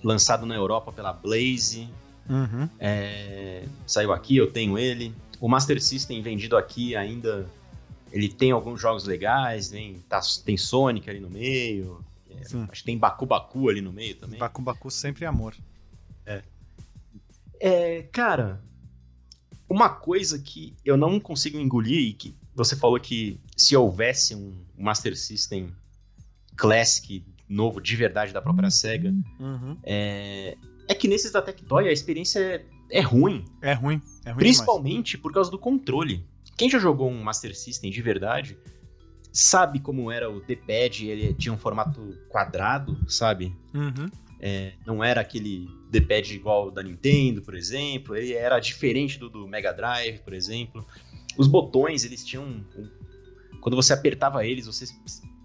lançado 0.03 0.47
na 0.47 0.55
Europa 0.55 0.93
pela 0.93 1.13
Blaze. 1.13 1.89
Uhum. 2.29 2.69
É, 2.79 3.65
saiu 3.87 4.13
aqui, 4.13 4.37
eu 4.37 4.51
tenho 4.51 4.79
ele. 4.79 5.15
O 5.41 5.49
Master 5.49 5.83
System 5.83 6.23
vendido 6.23 6.57
aqui 6.57 6.95
ainda, 6.95 7.47
ele 8.13 8.29
tem 8.29 8.53
alguns 8.53 8.81
jogos 8.81 9.05
legais, 9.05 9.69
tem, 9.69 10.03
tá, 10.09 10.21
tem 10.45 10.57
Sonic 10.57 11.09
ali 11.11 11.21
no 11.21 11.31
meio. 11.31 12.05
É, 12.31 12.43
acho 12.43 12.81
que 12.81 12.85
tem 12.85 12.99
Baku 12.99 13.27
Baku 13.27 13.69
ali 13.69 13.81
no 13.81 13.93
meio 13.93 14.15
também. 14.17 14.39
Baku 14.39 14.63
Baku 14.63 14.91
sempre 14.91 15.25
amor. 15.25 15.55
É. 16.25 16.43
É, 17.61 18.03
cara, 18.13 18.61
uma 19.69 19.89
coisa 19.89 20.39
que 20.39 20.75
eu 20.85 20.97
não 20.97 21.19
consigo 21.19 21.59
engolir 21.59 22.09
e 22.09 22.13
que 22.13 22.35
você 22.55 22.77
falou 22.77 22.99
que 23.01 23.41
se 23.57 23.77
houvesse 23.77 24.35
um 24.35 24.55
Master 24.79 25.17
System 25.17 25.73
Classic 26.57 27.25
novo 27.49 27.81
de 27.81 27.97
verdade 27.97 28.33
da 28.33 28.41
própria 28.41 28.71
SEGA, 28.71 29.15
uhum. 29.39 29.77
é, 29.83 30.57
é 30.89 30.95
que 30.95 31.09
nesses 31.09 31.33
da 31.33 31.43
Tectoy 31.43 31.89
a 31.89 31.93
experiência 31.93 32.39
é, 32.41 32.65
é 32.91 33.01
ruim. 33.01 33.45
É 33.61 33.73
ruim. 33.73 34.01
É 34.25 34.31
ruim 34.31 34.39
Principalmente 34.39 35.13
demais. 35.13 35.23
por 35.23 35.33
causa 35.33 35.51
do 35.51 35.59
controle. 35.59 36.25
Quem 36.57 36.71
já 36.71 36.79
jogou 36.79 37.11
um 37.11 37.23
Master 37.23 37.57
System 37.57 37.91
de 37.91 38.03
verdade 38.03 38.57
sabe 39.33 39.81
como 39.81 40.13
era 40.13 40.31
o 40.31 40.41
D-pad, 40.41 41.09
ele 41.09 41.35
tinha 41.35 41.53
um 41.53 41.59
formato 41.59 42.17
quadrado, 42.29 42.97
sabe? 43.11 43.55
Uhum. 43.75 44.09
É, 44.41 44.75
não 44.87 45.03
era 45.03 45.21
aquele 45.21 45.69
D-pad 45.91 46.35
igual 46.35 46.71
da 46.71 46.83
Nintendo, 46.83 47.43
por 47.43 47.55
exemplo. 47.55 48.17
Ele 48.17 48.33
era 48.33 48.59
diferente 48.61 49.19
do, 49.19 49.29
do 49.29 49.47
Mega 49.47 49.73
Drive, 49.73 50.19
por 50.19 50.35
exemplo. 50.35 50.87
Os 51.37 51.47
botões, 51.47 52.05
eles 52.05 52.25
tinham. 52.25 52.45
Um, 52.45 52.89
quando 53.61 53.77
você 53.77 53.93
apertava 53.93 54.45
eles, 54.45 54.67
você 54.67 54.87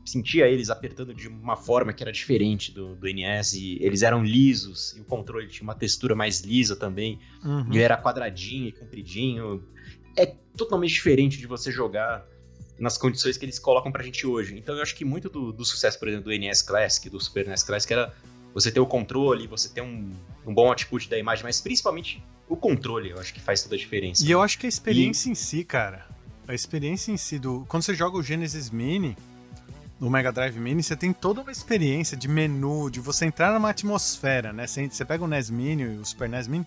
sentia 0.06 0.48
eles 0.48 0.70
apertando 0.70 1.14
de 1.14 1.28
uma 1.28 1.56
forma 1.56 1.94
que 1.94 2.04
era 2.04 2.12
diferente 2.12 2.72
do, 2.72 2.96
do 2.96 3.06
NES. 3.08 3.54
E 3.54 3.78
eles 3.82 4.02
eram 4.02 4.24
lisos, 4.24 4.96
e 4.98 5.02
o 5.02 5.06
controle 5.06 5.48
tinha 5.48 5.64
uma 5.64 5.76
textura 5.76 6.16
mais 6.16 6.42
lisa 6.42 6.76
também. 6.76 7.20
Uhum. 7.44 7.72
E 7.72 7.80
era 7.80 7.96
quadradinho 7.96 8.68
e 8.68 8.72
compridinho. 8.72 9.64
É 10.18 10.26
totalmente 10.58 10.94
diferente 10.94 11.38
de 11.38 11.48
você 11.48 11.72
jogar 11.72 12.26
nas 12.80 12.98
condições 12.98 13.38
que 13.38 13.46
eles 13.46 13.60
colocam 13.60 13.92
pra 13.92 14.04
gente 14.04 14.26
hoje. 14.26 14.58
Então 14.58 14.76
eu 14.76 14.82
acho 14.82 14.96
que 14.96 15.06
muito 15.06 15.30
do, 15.30 15.52
do 15.52 15.66
sucesso, 15.66 16.00
por 16.00 16.08
exemplo, 16.08 16.32
do 16.32 16.38
NES 16.38 16.62
Classic, 16.62 17.10
do 17.10 17.20
Super 17.20 17.48
NES 17.48 17.64
Classic, 17.64 17.92
era 17.92 18.14
você 18.54 18.72
ter 18.72 18.80
o 18.80 18.86
controle, 18.86 19.48
você 19.48 19.70
ter 19.70 19.82
um, 19.82 20.12
um 20.46 20.54
bom 20.54 20.68
output 20.70 21.10
da 21.10 21.18
imagem, 21.18 21.44
mas 21.44 21.62
principalmente 21.62 22.24
o 22.48 22.56
controle, 22.56 23.12
eu 23.12 23.20
acho 23.20 23.34
que 23.34 23.40
faz 23.40 23.62
toda 23.62 23.76
a 23.76 23.78
diferença. 23.78 24.26
E 24.26 24.32
eu 24.32 24.42
acho 24.42 24.58
que 24.58 24.66
a 24.66 24.70
experiência 24.70 25.30
e... 25.30 25.32
em 25.32 25.36
si, 25.36 25.64
cara, 25.64 26.06
a 26.48 26.54
experiência 26.54 27.12
em 27.12 27.18
si 27.18 27.38
do. 27.38 27.66
Quando 27.68 27.84
você 27.84 27.94
joga 27.94 28.18
o 28.18 28.24
Genesis 28.24 28.70
Mini, 28.72 29.16
no 30.00 30.10
Mega 30.10 30.32
Drive 30.32 30.58
Mini, 30.58 30.82
você 30.82 30.96
tem 30.96 31.12
toda 31.12 31.42
uma 31.42 31.52
experiência 31.52 32.16
de 32.16 32.28
menu, 32.28 32.90
de 32.90 33.00
você 33.00 33.26
entrar 33.26 33.54
numa 33.54 33.70
atmosfera, 33.70 34.54
né? 34.54 34.66
Você, 34.66 34.88
você 34.90 35.04
pega 35.04 35.24
o 35.24 35.28
NES 35.28 35.50
Mini 35.50 35.84
e 35.84 35.98
o 35.98 36.06
Super 36.06 36.30
NES 36.30 36.48
Mini, 36.48 36.66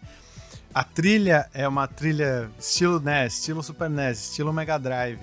a 0.74 0.84
trilha 0.84 1.48
é 1.52 1.66
uma 1.66 1.88
trilha 1.88 2.50
estilo 2.58 3.00
NES, 3.00 3.38
estilo 3.38 3.62
Super 3.62 3.90
NES, 3.90 4.30
estilo 4.30 4.52
Mega 4.52 4.78
Drive. 4.78 5.20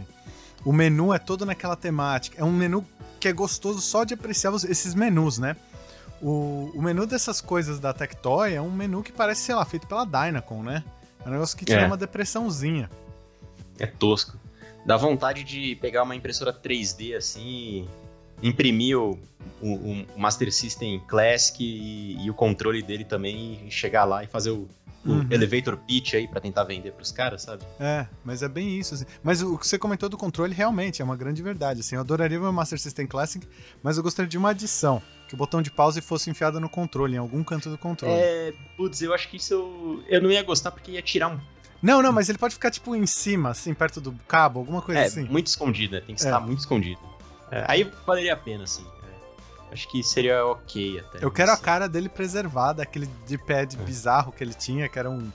O 0.65 0.73
menu 0.73 1.13
é 1.13 1.19
todo 1.19 1.45
naquela 1.45 1.75
temática. 1.75 2.41
É 2.41 2.43
um 2.43 2.51
menu 2.51 2.85
que 3.19 3.27
é 3.27 3.33
gostoso 3.33 3.79
só 3.79 4.03
de 4.03 4.13
apreciar 4.13 4.53
esses 4.55 4.93
menus, 4.93 5.37
né? 5.37 5.55
O, 6.21 6.71
o 6.73 6.81
menu 6.81 7.05
dessas 7.05 7.39
coisas 7.39 7.79
da 7.79 7.93
Tectoy 7.93 8.53
é 8.53 8.61
um 8.61 8.71
menu 8.71 9.01
que 9.01 9.11
parece, 9.11 9.41
sei 9.41 9.55
lá, 9.55 9.63
feito 9.63 9.87
pela 9.87 10.05
Dynacon, 10.05 10.63
né? 10.63 10.83
É 11.25 11.29
um 11.29 11.31
negócio 11.31 11.57
que 11.57 11.65
tira 11.65 11.81
é. 11.81 11.85
uma 11.85 11.97
depressãozinha. 11.97 12.89
É 13.77 13.85
tosco. 13.85 14.37
Dá 14.85 14.97
vontade 14.97 15.43
de 15.43 15.75
pegar 15.75 16.03
uma 16.03 16.15
impressora 16.15 16.53
3D 16.53 17.15
assim 17.15 17.87
imprimir 18.41 18.97
o, 18.97 19.17
o, 19.61 19.73
o 19.73 20.19
Master 20.19 20.51
System 20.51 21.01
Classic 21.07 21.63
e, 21.63 22.25
e, 22.25 22.29
o 22.29 22.33
controle 22.33 22.81
dele 22.81 23.03
também 23.03 23.59
e 23.67 23.71
chegar 23.71 24.05
lá 24.05 24.23
e 24.23 24.27
fazer 24.27 24.51
o, 24.51 24.67
uhum. 25.05 25.27
elevator 25.29 25.77
pitch 25.77 26.13
aí 26.13 26.27
para 26.27 26.41
tentar 26.41 26.63
vender 26.63 26.91
pros 26.91 27.11
caras, 27.11 27.43
sabe? 27.43 27.63
É, 27.79 28.05
mas 28.23 28.43
é 28.43 28.47
bem 28.47 28.77
isso. 28.77 28.95
Assim. 28.95 29.05
Mas 29.23 29.41
o 29.41 29.57
que 29.57 29.67
você 29.67 29.77
comentou 29.77 30.09
do 30.09 30.17
controle 30.17 30.53
realmente 30.53 31.01
é 31.01 31.05
uma 31.05 31.15
grande 31.15 31.41
verdade. 31.41 31.81
Assim, 31.81 31.95
eu 31.95 32.01
adoraria 32.01 32.39
meu 32.39 32.51
Master 32.51 32.79
System 32.79 33.07
Classic, 33.07 33.45
mas 33.81 33.97
eu 33.97 34.03
gostaria 34.03 34.29
de 34.29 34.37
uma 34.37 34.49
adição 34.49 35.01
que 35.27 35.35
o 35.35 35.37
botão 35.37 35.61
de 35.61 35.69
pause 35.69 36.01
fosse 36.01 36.29
enfiado 36.29 36.59
no 36.59 36.67
controle, 36.67 37.15
em 37.15 37.19
algum 37.19 37.43
canto 37.43 37.69
do 37.69 37.77
controle. 37.77 38.15
É, 38.15 38.53
putz, 38.75 39.01
eu 39.01 39.13
acho 39.13 39.29
que 39.29 39.37
isso 39.37 39.53
eu, 39.53 40.03
eu 40.07 40.21
não 40.21 40.31
ia 40.31 40.41
gostar 40.41 40.71
porque 40.71 40.91
ia 40.91 41.01
tirar 41.01 41.29
um. 41.29 41.39
Não, 41.81 42.01
não, 42.01 42.11
mas 42.11 42.27
ele 42.27 42.37
pode 42.37 42.55
ficar 42.55 42.71
tipo 42.71 42.93
em 42.95 43.05
cima, 43.05 43.49
assim, 43.51 43.73
perto 43.73 44.01
do 44.01 44.11
cabo, 44.27 44.59
alguma 44.59 44.81
coisa 44.81 45.01
é, 45.01 45.05
assim. 45.05 45.23
muito 45.23 45.47
escondida, 45.47 46.01
tem 46.01 46.13
que 46.13 46.21
estar 46.21 46.41
é. 46.41 46.45
muito 46.45 46.59
escondido. 46.59 46.99
É, 47.51 47.65
aí 47.67 47.91
valeria 48.05 48.33
a 48.33 48.37
pena, 48.37 48.63
assim. 48.63 48.85
É. 49.03 49.73
Acho 49.73 49.87
que 49.89 50.03
seria 50.03 50.45
ok 50.45 50.99
até. 50.99 51.23
Eu 51.23 51.31
quero 51.31 51.51
a 51.51 51.57
cara 51.57 51.87
dele 51.87 52.09
preservada, 52.09 52.83
aquele 52.83 53.07
de 53.25 53.37
pad 53.37 53.75
é. 53.75 53.83
bizarro 53.83 54.31
que 54.31 54.43
ele 54.43 54.53
tinha, 54.53 54.87
que 54.87 54.97
era 54.97 55.09
um. 55.09 55.31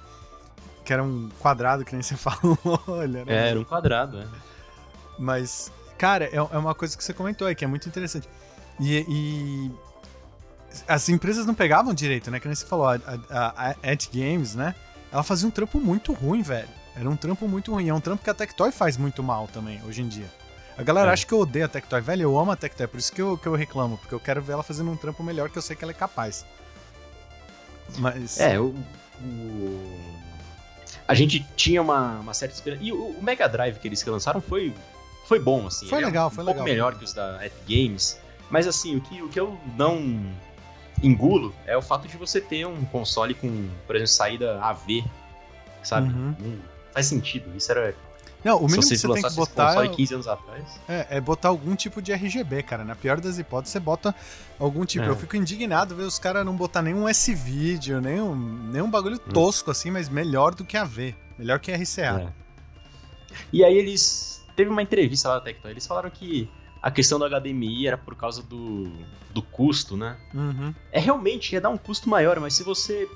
Que 0.84 0.92
era 0.92 1.02
um 1.02 1.30
quadrado, 1.40 1.84
que 1.84 1.92
nem 1.92 2.02
você 2.02 2.16
falou. 2.16 2.58
Olha, 2.86 3.20
era, 3.20 3.32
é, 3.32 3.50
era 3.50 3.60
um 3.60 3.64
quadrado, 3.64 4.20
é. 4.20 4.26
Mas, 5.18 5.72
cara, 5.96 6.28
é, 6.32 6.40
uma 6.40 6.74
coisa 6.74 6.96
que 6.96 7.04
você 7.04 7.14
comentou 7.14 7.46
aí, 7.46 7.54
que 7.54 7.64
é 7.64 7.68
muito 7.68 7.88
interessante. 7.88 8.28
E, 8.80 9.06
e, 9.08 9.72
as 10.88 11.08
empresas 11.08 11.46
não 11.46 11.54
pegavam 11.54 11.94
direito, 11.94 12.30
né? 12.30 12.40
Que 12.40 12.48
nem 12.48 12.54
você 12.54 12.66
falou, 12.66 12.88
a, 12.88 12.98
a, 13.30 13.70
a 13.70 13.90
Ant 13.90 14.08
Games, 14.12 14.54
né? 14.54 14.74
Ela 15.12 15.22
fazia 15.22 15.46
um 15.46 15.50
trampo 15.50 15.78
muito 15.78 16.12
ruim, 16.12 16.42
velho. 16.42 16.68
Era 16.96 17.08
um 17.08 17.16
trampo 17.16 17.46
muito 17.46 17.72
ruim. 17.72 17.88
É 17.88 17.94
um 17.94 18.00
trampo 18.00 18.24
que 18.24 18.30
a 18.30 18.34
Tectoy 18.34 18.72
faz 18.72 18.96
muito 18.96 19.22
mal 19.22 19.46
também, 19.46 19.80
hoje 19.84 20.02
em 20.02 20.08
dia. 20.08 20.28
A 20.76 20.82
galera 20.82 21.10
É. 21.10 21.12
acha 21.12 21.24
que 21.26 21.32
eu 21.32 21.38
odeio 21.40 21.64
a 21.64 21.68
Tectoy. 21.68 22.00
Velho, 22.00 22.22
eu 22.22 22.38
amo 22.38 22.50
a 22.50 22.56
Tectoy, 22.56 22.86
por 22.86 22.98
isso 22.98 23.12
que 23.12 23.22
eu, 23.22 23.38
que 23.38 23.46
eu 23.46 23.54
reclamo. 23.54 23.96
Porque 23.98 24.14
eu 24.14 24.20
quero 24.20 24.42
ver 24.42 24.54
ela 24.54 24.62
fazendo 24.62 24.90
um 24.90 24.96
trampo 24.96 25.22
melhor, 25.22 25.48
que 25.50 25.56
eu 25.58 25.62
sei 25.62 25.76
que 25.76 25.84
ela 25.84 25.92
é 25.92 25.94
capaz. 25.94 26.44
Mas... 27.98 28.38
É, 28.40 28.58
o. 28.58 28.74
o- 29.22 30.14
A 31.06 31.14
gente 31.14 31.46
tinha 31.56 31.80
uma, 31.82 32.18
uma 32.20 32.34
certa 32.34 32.54
esperança. 32.54 32.82
E 32.82 32.90
o, 32.92 33.10
o 33.10 33.22
Mega 33.22 33.48
Drive 33.48 33.78
que 33.78 33.86
eles 33.86 34.04
lançaram 34.04 34.40
foi, 34.40 34.74
foi 35.26 35.38
bom, 35.38 35.66
assim. 35.66 35.86
Foi 35.88 35.98
Ele 35.98 36.04
é 36.06 36.08
legal, 36.08 36.28
um, 36.28 36.30
foi 36.30 36.42
um 36.44 36.46
legal. 36.46 36.58
pouco 36.64 36.70
melhor 36.70 36.98
que 36.98 37.04
os 37.04 37.12
da 37.12 37.44
Epic 37.44 37.62
Games. 37.68 38.18
Mas 38.50 38.66
assim, 38.66 38.96
o 38.96 39.00
que, 39.00 39.22
o 39.22 39.28
que 39.28 39.38
eu 39.38 39.58
não 39.76 40.32
engulo 41.02 41.54
é 41.66 41.76
o 41.76 41.82
fato 41.82 42.08
de 42.08 42.16
você 42.16 42.40
ter 42.40 42.66
um 42.66 42.84
console 42.86 43.34
com, 43.34 43.68
por 43.86 43.96
exemplo, 43.96 44.08
saída 44.12 44.60
AV, 44.62 45.04
sabe? 45.82 46.08
Uhum. 46.08 46.34
Não 46.38 46.58
faz 46.92 47.06
sentido. 47.06 47.54
Isso 47.56 47.70
era. 47.70 47.94
Não, 48.44 48.58
o 48.58 48.66
mínimo 48.66 48.82
que 48.82 48.96
você 48.96 49.08
tem 49.08 49.22
que 49.22 49.34
botar 49.34 49.68
console 49.68 49.88
é, 49.88 49.94
15 49.94 50.14
anos 50.14 50.28
atrás. 50.28 50.80
é, 50.88 51.06
é 51.16 51.20
botar 51.20 51.48
algum 51.48 51.74
tipo 51.74 52.02
de 52.02 52.12
RGB, 52.12 52.62
cara. 52.62 52.84
Na 52.84 52.94
pior 52.94 53.20
das 53.20 53.38
hipóteses, 53.38 53.72
você 53.72 53.80
bota 53.80 54.14
algum 54.58 54.84
tipo. 54.84 55.04
É. 55.06 55.08
Eu 55.08 55.16
fico 55.16 55.36
indignado 55.36 55.94
ver 55.96 56.02
os 56.02 56.18
caras 56.18 56.44
não 56.44 56.54
botar 56.54 56.82
nenhum 56.82 57.08
S-Video, 57.08 58.00
nenhum, 58.00 58.34
nenhum 58.70 58.90
bagulho 58.90 59.16
Hum. 59.16 59.32
tosco 59.32 59.70
assim, 59.70 59.90
mas 59.90 60.08
melhor 60.08 60.54
do 60.54 60.64
que 60.64 60.76
AV. 60.76 61.14
Melhor 61.38 61.58
que 61.58 61.72
RCA. 61.72 62.28
É. 62.28 62.32
E 63.52 63.64
aí 63.64 63.76
eles. 63.76 64.44
Teve 64.54 64.70
uma 64.70 64.82
entrevista 64.82 65.28
lá 65.28 65.36
da 65.36 65.40
Tectoy, 65.40 65.72
eles 65.72 65.84
falaram 65.86 66.08
que 66.10 66.48
a 66.80 66.90
questão 66.90 67.18
do 67.18 67.24
HDMI 67.28 67.88
era 67.88 67.98
por 67.98 68.14
causa 68.14 68.40
do, 68.42 68.92
do 69.32 69.42
custo, 69.42 69.96
né? 69.96 70.16
Uhum. 70.32 70.72
É 70.92 71.00
realmente 71.00 71.54
ia 71.54 71.60
dar 71.60 71.70
um 71.70 71.78
custo 71.78 72.08
maior, 72.08 72.38
mas 72.38 72.54
se 72.54 72.62
você 72.62 73.08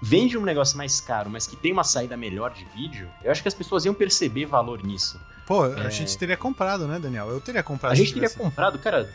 vende 0.00 0.36
um 0.36 0.42
negócio 0.42 0.76
mais 0.76 1.00
caro, 1.00 1.30
mas 1.30 1.46
que 1.46 1.56
tem 1.56 1.72
uma 1.72 1.84
saída 1.84 2.16
melhor 2.16 2.52
de 2.52 2.64
vídeo, 2.64 3.10
eu 3.22 3.30
acho 3.32 3.42
que 3.42 3.48
as 3.48 3.54
pessoas 3.54 3.84
iam 3.84 3.94
perceber 3.94 4.44
valor 4.46 4.82
nisso. 4.82 5.20
Pô, 5.46 5.62
a 5.64 5.84
É. 5.84 5.90
gente 5.90 6.16
teria 6.18 6.36
comprado, 6.36 6.86
né, 6.86 6.98
Daniel? 6.98 7.28
Eu 7.30 7.40
teria 7.40 7.62
comprado. 7.62 7.92
A 7.92 7.94
gente 7.94 8.12
teria 8.12 8.28
tivesse. 8.28 8.36
comprado, 8.36 8.78
cara, 8.78 9.10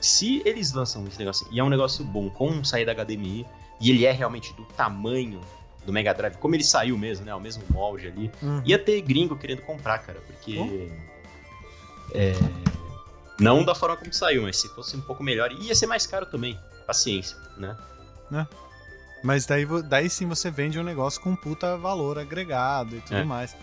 se 0.00 0.42
eles 0.44 0.72
lançam 0.72 1.06
esse 1.06 1.18
negócio 1.18 1.46
e 1.50 1.58
é 1.58 1.64
um 1.64 1.68
negócio 1.68 2.04
bom 2.04 2.28
com 2.28 2.62
saída 2.64 2.92
HDMI 2.92 3.46
e 3.80 3.90
ele 3.90 4.04
é 4.04 4.12
realmente 4.12 4.52
do 4.54 4.64
tamanho 4.64 5.40
do 5.84 5.92
Mega 5.92 6.12
Drive, 6.12 6.36
como 6.38 6.54
ele 6.56 6.64
saiu 6.64 6.98
mesmo, 6.98 7.24
né, 7.24 7.32
o 7.34 7.40
mesmo 7.40 7.62
molde 7.70 8.08
ali, 8.08 8.30
Uhum. 8.42 8.60
ia 8.64 8.78
ter 8.78 9.00
gringo 9.02 9.36
querendo 9.36 9.62
comprar, 9.62 9.98
cara, 10.00 10.20
porque 10.26 10.90
é, 12.12 12.32
não 13.38 13.64
da 13.64 13.74
forma 13.74 13.96
como 13.96 14.12
saiu, 14.12 14.42
mas 14.42 14.56
se 14.58 14.68
fosse 14.70 14.96
um 14.96 15.00
pouco 15.00 15.22
melhor, 15.22 15.52
ia 15.52 15.74
ser 15.74 15.86
mais 15.86 16.06
caro 16.06 16.26
também, 16.26 16.58
paciência, 16.86 17.36
né? 17.56 17.76
Mas 19.26 19.44
daí, 19.44 19.66
daí 19.82 20.08
sim 20.08 20.24
você 20.26 20.50
vende 20.50 20.78
um 20.78 20.84
negócio 20.84 21.20
com 21.20 21.34
puta 21.34 21.76
valor 21.76 22.16
agregado 22.18 22.96
e 22.96 23.00
tudo 23.00 23.16
É. 23.16 23.24
mais. 23.24 23.56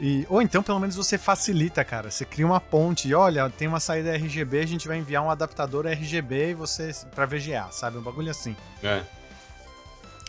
E, 0.00 0.24
ou 0.28 0.40
então, 0.40 0.62
pelo 0.62 0.78
menos, 0.78 0.94
você 0.94 1.18
facilita, 1.18 1.84
cara. 1.84 2.08
Você 2.12 2.24
cria 2.24 2.46
uma 2.46 2.60
ponte 2.60 3.08
e 3.08 3.14
olha, 3.14 3.50
tem 3.50 3.66
uma 3.66 3.80
saída 3.80 4.14
RGB, 4.14 4.60
a 4.60 4.66
gente 4.66 4.86
vai 4.86 4.96
enviar 4.98 5.24
um 5.24 5.30
adaptador 5.30 5.84
RGB 5.86 6.50
e 6.50 6.54
você 6.54 6.92
para 7.12 7.26
VGA, 7.26 7.66
sabe? 7.72 7.98
Um 7.98 8.02
bagulho 8.02 8.30
assim. 8.30 8.54
É. 8.80 9.02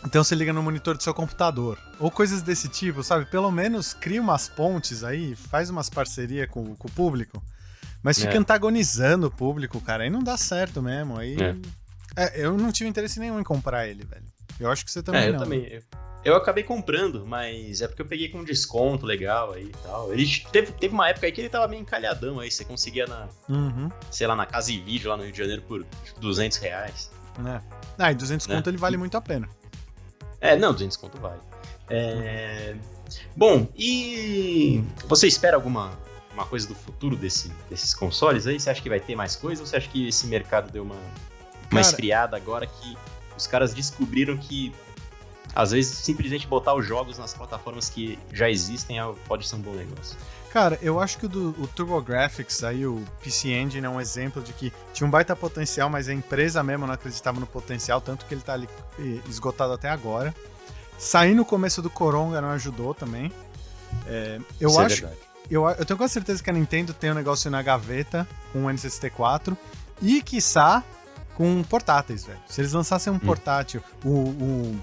Então 0.04 0.24
você 0.24 0.34
liga 0.34 0.52
no 0.52 0.62
monitor 0.62 0.96
do 0.96 1.02
seu 1.02 1.14
computador. 1.14 1.78
Ou 2.00 2.10
coisas 2.10 2.42
desse 2.42 2.68
tipo, 2.68 3.04
sabe? 3.04 3.26
Pelo 3.26 3.50
menos 3.52 3.92
cria 3.94 4.20
umas 4.20 4.48
pontes 4.48 5.04
aí, 5.04 5.36
faz 5.36 5.70
umas 5.70 5.88
parcerias 5.88 6.50
com, 6.50 6.74
com 6.74 6.88
o 6.88 6.90
público. 6.90 7.40
Mas 8.02 8.18
fica 8.18 8.34
É. 8.34 8.38
antagonizando 8.38 9.28
o 9.28 9.30
público, 9.30 9.80
cara. 9.80 10.02
Aí 10.04 10.10
não 10.10 10.22
dá 10.24 10.36
certo 10.36 10.82
mesmo. 10.82 11.16
Aí. 11.18 11.36
É. 11.40 11.54
É, 12.16 12.44
eu 12.44 12.56
não 12.58 12.72
tive 12.72 12.90
interesse 12.90 13.20
nenhum 13.20 13.38
em 13.38 13.44
comprar 13.44 13.86
ele, 13.86 14.04
velho. 14.04 14.24
Eu 14.60 14.70
acho 14.70 14.84
que 14.84 14.90
você 14.92 15.02
também 15.02 15.22
é, 15.22 15.28
eu 15.28 15.32
não. 15.32 15.40
também. 15.40 15.66
Eu, 15.70 15.82
eu 16.22 16.36
acabei 16.36 16.62
comprando, 16.62 17.24
mas 17.26 17.80
é 17.80 17.88
porque 17.88 18.02
eu 18.02 18.06
peguei 18.06 18.28
com 18.28 18.44
desconto 18.44 19.06
legal 19.06 19.52
aí 19.54 19.64
e 19.64 19.72
tal. 19.82 20.12
Ele 20.12 20.26
teve, 20.52 20.70
teve 20.72 20.92
uma 20.94 21.08
época 21.08 21.24
aí 21.26 21.32
que 21.32 21.40
ele 21.40 21.48
tava 21.48 21.66
meio 21.66 21.80
encalhadão 21.80 22.38
aí, 22.38 22.50
você 22.50 22.64
conseguia 22.64 23.06
na, 23.06 23.26
Uhum. 23.48 23.88
sei 24.10 24.26
lá, 24.26 24.36
na 24.36 24.44
Casa 24.44 24.70
e 24.70 24.78
Vídeo 24.80 25.08
lá 25.10 25.16
no 25.16 25.22
Rio 25.22 25.32
de 25.32 25.38
Janeiro 25.38 25.62
por 25.62 25.82
tipo, 26.04 26.20
200 26.20 26.58
reais. 26.58 27.10
né? 27.38 27.62
Ah, 27.98 28.12
e 28.12 28.14
200 28.14 28.46
Né? 28.46 28.54
conto 28.56 28.68
ele 28.68 28.76
vale 28.76 28.96
muito 28.98 29.16
a 29.16 29.20
pena. 29.20 29.48
É, 30.40 30.56
não, 30.56 30.72
200 30.74 30.96
conto 30.98 31.18
vale. 31.18 31.40
É... 31.88 32.76
Bom, 33.34 33.66
e 33.76 34.82
você 35.06 35.26
espera 35.26 35.56
alguma 35.56 35.90
uma 36.32 36.46
coisa 36.46 36.66
do 36.68 36.74
futuro 36.76 37.16
desse, 37.16 37.48
desses 37.68 37.92
consoles 37.92 38.46
aí? 38.46 38.58
Você 38.60 38.70
acha 38.70 38.80
que 38.80 38.88
vai 38.88 39.00
ter 39.00 39.16
mais 39.16 39.34
coisa 39.36 39.62
ou 39.62 39.66
você 39.66 39.76
acha 39.76 39.88
que 39.88 40.06
esse 40.08 40.26
mercado 40.28 40.70
deu 40.70 40.82
uma, 40.84 40.94
uma 40.94 41.00
Cara- 41.70 41.80
esfriada 41.80 42.36
agora 42.36 42.66
que 42.66 42.96
os 43.40 43.46
caras 43.46 43.72
descobriram 43.74 44.36
que 44.36 44.72
às 45.54 45.72
vezes 45.72 45.96
simplesmente 45.98 46.46
botar 46.46 46.74
os 46.74 46.86
jogos 46.86 47.18
nas 47.18 47.34
plataformas 47.34 47.88
que 47.88 48.18
já 48.32 48.48
existem 48.48 49.00
é- 49.00 49.14
pode 49.26 49.46
ser 49.48 49.56
um 49.56 49.60
bom 49.60 49.72
negócio. 49.72 50.16
Cara, 50.52 50.78
eu 50.82 51.00
acho 51.00 51.18
que 51.18 51.26
o, 51.26 51.28
do, 51.28 51.50
o 51.58 51.66
TurboGrafx, 51.68 52.64
aí 52.64 52.84
o 52.84 53.04
PC 53.22 53.50
Engine 53.52 53.86
é 53.86 53.88
um 53.88 54.00
exemplo 54.00 54.42
de 54.42 54.52
que 54.52 54.72
tinha 54.92 55.06
um 55.06 55.10
baita 55.10 55.34
potencial, 55.36 55.88
mas 55.88 56.08
a 56.08 56.12
empresa 56.14 56.62
mesmo 56.62 56.86
não 56.86 56.94
acreditava 56.94 57.38
no 57.38 57.46
potencial, 57.46 58.00
tanto 58.00 58.26
que 58.26 58.34
ele 58.34 58.42
tá 58.42 58.54
ali 58.54 58.68
esgotado 59.28 59.72
até 59.72 59.88
agora. 59.88 60.34
Sair 60.98 61.34
no 61.34 61.44
começo 61.44 61.80
do 61.80 61.88
Coronga 61.88 62.40
não 62.40 62.50
ajudou 62.50 62.92
também. 62.94 63.32
É, 64.06 64.38
eu 64.60 64.70
Isso 64.70 64.80
é 64.80 64.84
acho, 64.84 64.96
verdade. 65.02 65.20
eu, 65.50 65.68
eu 65.68 65.84
tenho 65.86 65.96
quase 65.96 66.12
certeza 66.14 66.42
que 66.42 66.50
a 66.50 66.52
Nintendo 66.52 66.92
tem 66.92 67.10
um 67.12 67.14
negócio 67.14 67.50
na 67.50 67.62
gaveta 67.62 68.26
com 68.52 68.66
o 68.66 68.68
N64 68.68 69.56
e, 70.02 70.20
quiçá, 70.22 70.82
com 71.36 71.62
portáteis, 71.62 72.24
velho. 72.24 72.38
Se 72.48 72.60
eles 72.60 72.72
lançassem 72.72 73.12
um 73.12 73.16
Hum. 73.16 73.20
portátil, 73.20 73.82
o, 74.04 74.08
o 74.10 74.80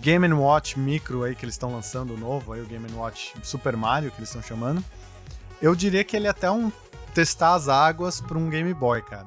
Game 0.00 0.32
Watch 0.32 0.78
Micro 0.78 1.24
aí 1.24 1.34
que 1.34 1.44
eles 1.44 1.54
estão 1.54 1.72
lançando 1.72 2.16
novo, 2.16 2.52
aí 2.52 2.60
o 2.60 2.66
Game 2.66 2.86
Watch 2.92 3.34
Super 3.42 3.76
Mario 3.76 4.10
que 4.10 4.18
eles 4.18 4.28
estão 4.28 4.42
chamando, 4.42 4.82
eu 5.60 5.74
diria 5.74 6.04
que 6.04 6.16
ele 6.16 6.26
é 6.26 6.30
até 6.30 6.50
um 6.50 6.70
testar 7.14 7.54
as 7.54 7.68
águas 7.68 8.20
para 8.20 8.38
um 8.38 8.48
Game 8.48 8.72
Boy, 8.74 9.02
cara. 9.02 9.26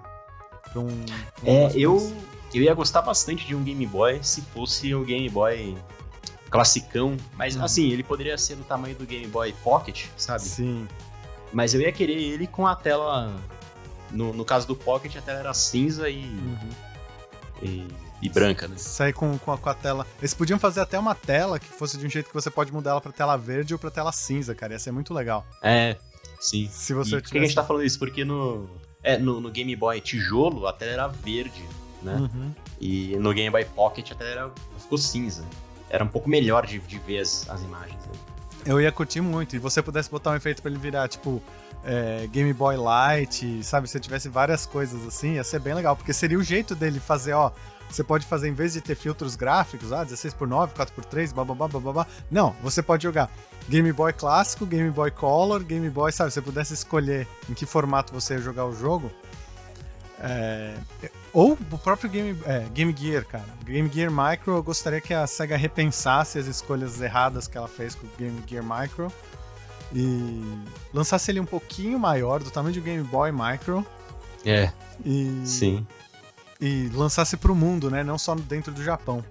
Pra 0.71 0.79
um, 0.79 0.87
um 0.87 1.05
É, 1.45 1.71
eu, 1.75 2.15
eu 2.53 2.61
ia 2.61 2.73
gostar 2.73 3.01
bastante 3.01 3.45
de 3.45 3.53
um 3.53 3.61
Game 3.63 3.85
Boy 3.85 4.19
se 4.23 4.41
fosse 4.41 4.95
o 4.95 5.03
Game 5.03 5.27
Boy 5.29 5.77
classicão, 6.49 7.17
mas 7.37 7.55
Uhum. 7.55 7.63
assim, 7.63 7.89
ele 7.91 8.03
poderia 8.03 8.37
ser 8.37 8.55
do 8.55 8.63
tamanho 8.63 8.95
do 8.95 9.05
Game 9.05 9.27
Boy 9.27 9.53
Pocket, 9.63 10.05
sabe? 10.17 10.43
Sim. 10.43 10.87
Mas 11.53 11.73
eu 11.73 11.81
ia 11.81 11.91
querer 11.91 12.13
ele 12.13 12.47
com 12.47 12.65
a 12.65 12.75
tela. 12.75 13.35
No, 14.11 14.33
no 14.33 14.43
caso 14.45 14.67
do 14.67 14.75
Pocket, 14.75 15.15
a 15.15 15.21
tela 15.21 15.39
era 15.39 15.53
cinza 15.53 16.09
e, 16.09 16.23
Uhum. 16.25 16.69
e, 17.61 17.87
e 18.21 18.29
branca, 18.29 18.67
né? 18.67 18.75
Sair 18.77 19.13
com, 19.13 19.37
com, 19.37 19.51
a, 19.51 19.57
com 19.57 19.69
a 19.69 19.73
tela. 19.73 20.05
Eles 20.19 20.33
podiam 20.33 20.59
fazer 20.59 20.81
até 20.81 20.97
uma 20.99 21.15
tela 21.15 21.59
que 21.59 21.67
fosse 21.67 21.97
de 21.97 22.05
um 22.05 22.09
jeito 22.09 22.27
que 22.27 22.33
você 22.33 22.49
pode 22.49 22.71
mudar 22.73 22.91
ela 22.91 23.01
pra 23.01 23.11
tela 23.11 23.37
verde 23.37 23.73
ou 23.73 23.79
pra 23.79 23.89
tela 23.91 24.11
cinza, 24.11 24.53
cara. 24.53 24.73
Ia 24.73 24.79
ser 24.79 24.91
muito 24.91 25.13
legal. 25.13 25.45
É, 25.61 25.95
sim. 26.39 26.67
Se 26.71 26.93
E 26.93 26.95
você 26.95 27.21
por 27.21 27.29
que 27.31 27.37
a 27.37 27.41
gente 27.41 27.55
tá 27.55 27.63
falando 27.63 27.83
isso? 27.85 27.97
Porque 27.99 28.23
no, 28.25 28.69
é, 29.03 29.17
no, 29.17 29.39
no 29.41 29.49
Game 29.49 29.75
Boy 29.75 29.99
tijolo 30.01 30.67
a 30.67 30.73
tela 30.73 30.91
era 30.91 31.07
verde, 31.07 31.63
né? 32.03 32.15
Uhum. 32.15 32.51
E 32.79 33.15
no 33.17 33.33
Game 33.33 33.49
Boy 33.49 33.65
Pocket 33.65 34.11
a 34.11 34.15
tela 34.15 34.29
era, 34.29 34.51
ficou 34.79 34.97
cinza. 34.97 35.43
Era 35.89 36.03
um 36.03 36.07
pouco 36.07 36.29
melhor 36.29 36.65
de, 36.65 36.79
de 36.79 36.99
ver 36.99 37.19
as, 37.19 37.49
as 37.49 37.61
imagens. 37.61 37.99
né? 38.05 38.11
Eu 38.65 38.79
ia 38.79 38.91
curtir 38.91 39.21
muito. 39.21 39.55
E 39.55 39.59
você 39.59 39.81
pudesse 39.81 40.09
botar 40.09 40.31
um 40.31 40.35
efeito 40.35 40.61
pra 40.61 40.69
ele 40.69 40.79
virar, 40.79 41.07
tipo, 41.07 41.41
é, 41.83 42.27
Game 42.31 42.53
Boy 42.53 42.77
Light, 42.77 43.63
sabe? 43.63 43.87
Se 43.89 43.99
tivesse 43.99 44.29
várias 44.29 44.65
coisas 44.65 45.05
assim, 45.05 45.33
ia 45.33 45.43
ser 45.43 45.59
bem 45.59 45.73
legal. 45.73 45.95
Porque 45.95 46.13
seria 46.13 46.37
o 46.37 46.43
jeito 46.43 46.75
dele 46.75 46.99
fazer, 46.99 47.33
ó. 47.33 47.51
Você 47.89 48.03
pode 48.05 48.25
fazer, 48.25 48.47
em 48.47 48.53
vez 48.53 48.71
de 48.71 48.79
ter 48.79 48.95
filtros 48.95 49.35
gráficos, 49.35 49.91
ah, 49.91 50.05
16x9, 50.05 50.69
4x3, 50.71 51.33
bababá, 51.33 51.67
bababá. 51.67 52.07
Não, 52.29 52.55
você 52.63 52.81
pode 52.81 53.03
jogar 53.03 53.29
Game 53.67 53.91
Boy 53.91 54.13
clássico, 54.13 54.65
Game 54.65 54.89
Boy 54.89 55.11
Color, 55.11 55.61
Game 55.63 55.89
Boy, 55.89 56.11
sabe? 56.13 56.31
Se 56.31 56.35
você 56.35 56.41
pudesse 56.41 56.73
escolher 56.73 57.27
em 57.49 57.53
que 57.53 57.65
formato 57.65 58.13
você 58.13 58.35
ia 58.35 58.39
jogar 58.39 58.65
o 58.65 58.73
jogo. 58.73 59.11
É, 60.23 60.75
ou 61.33 61.53
o 61.53 61.77
próprio 61.79 62.09
Game, 62.09 62.39
é, 62.45 62.65
Game 62.73 62.95
Gear, 62.97 63.25
cara. 63.25 63.43
Game 63.65 63.91
Gear 63.91 64.09
Micro, 64.09 64.55
eu 64.55 64.63
gostaria 64.63 65.01
que 65.01 65.13
a 65.13 65.27
SEGA 65.27 65.57
repensasse 65.57 66.39
as 66.39 66.45
escolhas 66.45 67.01
erradas 67.01 67.45
que 67.45 67.57
ela 67.57 67.67
fez 67.67 67.93
com 67.93 68.07
o 68.07 68.09
Game 68.17 68.41
Gear 68.47 68.63
Micro 68.63 69.11
e 69.93 70.41
lançasse 70.93 71.31
ele 71.31 71.39
um 71.39 71.45
pouquinho 71.45 71.99
maior, 71.99 72.41
do 72.41 72.49
tamanho 72.51 72.73
de 72.73 72.79
um 72.79 72.83
Game 72.83 73.03
Boy 73.03 73.31
Micro, 73.31 73.85
É, 74.45 74.71
e, 75.05 75.41
sim. 75.45 75.85
e 76.59 76.89
lançasse 76.93 77.35
pro 77.37 77.53
mundo, 77.55 77.89
né? 77.89 78.03
Não 78.03 78.17
só 78.17 78.35
dentro 78.35 78.71
do 78.71 78.83
Japão. 78.83 79.23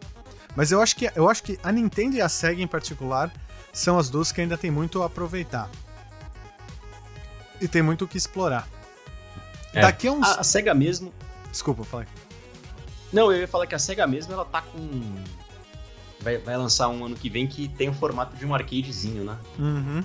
Mas 0.56 0.72
eu 0.72 0.82
acho 0.82 0.96
que 0.96 1.10
eu 1.14 1.28
acho 1.28 1.42
que 1.42 1.58
a 1.62 1.70
Nintendo 1.70 2.16
e 2.16 2.20
a 2.20 2.28
Sega 2.28 2.60
em 2.60 2.66
particular 2.66 3.32
são 3.72 3.98
as 3.98 4.10
duas 4.10 4.32
que 4.32 4.40
ainda 4.40 4.58
tem 4.58 4.70
muito 4.70 5.02
a 5.02 5.06
aproveitar. 5.06 5.70
E 7.60 7.68
tem 7.68 7.82
muito 7.82 8.04
o 8.04 8.08
que 8.08 8.16
explorar. 8.16 8.66
É. 9.72 9.82
Daqui 9.82 10.08
a 10.08 10.12
uns. 10.12 10.26
A, 10.26 10.40
a 10.40 10.44
SEGA 10.44 10.74
mesmo. 10.74 11.12
Desculpa, 11.50 11.84
falei. 11.84 12.06
Não, 13.12 13.30
eu 13.30 13.40
ia 13.40 13.48
falar 13.48 13.66
que 13.66 13.74
a 13.74 13.78
SEGA 13.78 14.06
mesmo 14.06 14.32
ela 14.32 14.44
tá 14.44 14.62
com. 14.62 15.00
Vai, 16.20 16.38
vai 16.38 16.56
lançar 16.56 16.88
um 16.88 17.04
ano 17.04 17.14
que 17.14 17.30
vem 17.30 17.46
que 17.46 17.68
tem 17.68 17.88
o 17.88 17.94
formato 17.94 18.36
de 18.36 18.44
um 18.44 18.54
arcadezinho, 18.54 19.24
né? 19.24 19.38
Uhum. 19.58 20.04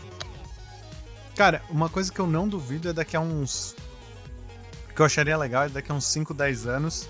Cara, 1.36 1.62
uma 1.70 1.90
coisa 1.90 2.12
que 2.12 2.20
eu 2.20 2.28
não 2.28 2.48
duvido 2.48 2.90
é 2.90 2.94
daqui 2.94 3.16
a 3.16 3.20
uns. 3.20 3.76
que 4.96 5.02
eu 5.02 5.06
acharia 5.06 5.38
legal 5.38 5.64
é 5.64 5.70
daqui 5.70 5.92
a 5.92 5.96
uns 5.96 6.06
5, 6.06 6.34
10 6.34 6.68
anos 6.68 7.08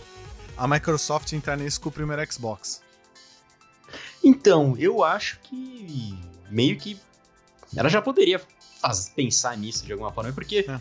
a 0.57 0.67
Microsoft 0.67 1.31
entrar 1.33 1.57
nisso 1.57 1.79
com 1.81 1.89
o 1.89 1.91
primeiro 1.91 2.31
Xbox. 2.31 2.81
Então, 4.23 4.75
eu 4.77 5.03
acho 5.03 5.39
que 5.43 6.17
meio 6.49 6.77
que 6.77 6.99
ela 7.75 7.89
já 7.89 8.01
poderia 8.01 8.41
faz, 8.81 9.09
pensar 9.09 9.55
nisso 9.57 9.85
de 9.85 9.91
alguma 9.91 10.11
forma, 10.11 10.31
porque 10.33 10.65
É. 10.67 10.79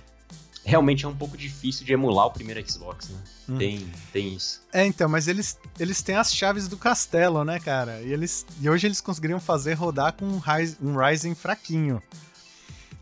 realmente 0.64 1.04
é 1.04 1.08
um 1.08 1.14
pouco 1.16 1.36
difícil 1.36 1.84
de 1.84 1.92
emular 1.92 2.26
o 2.26 2.30
primeiro 2.30 2.66
Xbox, 2.70 3.08
né? 3.10 3.18
Hum. 3.48 3.58
Tem, 3.58 3.92
tem 4.12 4.34
isso. 4.34 4.62
É, 4.72 4.86
então, 4.86 5.08
mas 5.08 5.28
eles, 5.28 5.58
eles 5.78 6.00
têm 6.00 6.14
as 6.16 6.32
chaves 6.34 6.68
do 6.68 6.76
castelo, 6.78 7.44
né, 7.44 7.58
cara? 7.60 8.00
E, 8.00 8.12
eles, 8.12 8.46
e 8.60 8.70
hoje 8.70 8.86
eles 8.86 9.00
conseguiriam 9.02 9.40
fazer 9.40 9.74
rodar 9.74 10.14
com 10.14 10.24
um 10.24 10.38
Ryzen, 10.38 10.76
um 10.80 10.96
Ryzen 10.96 11.34
fraquinho. 11.34 12.02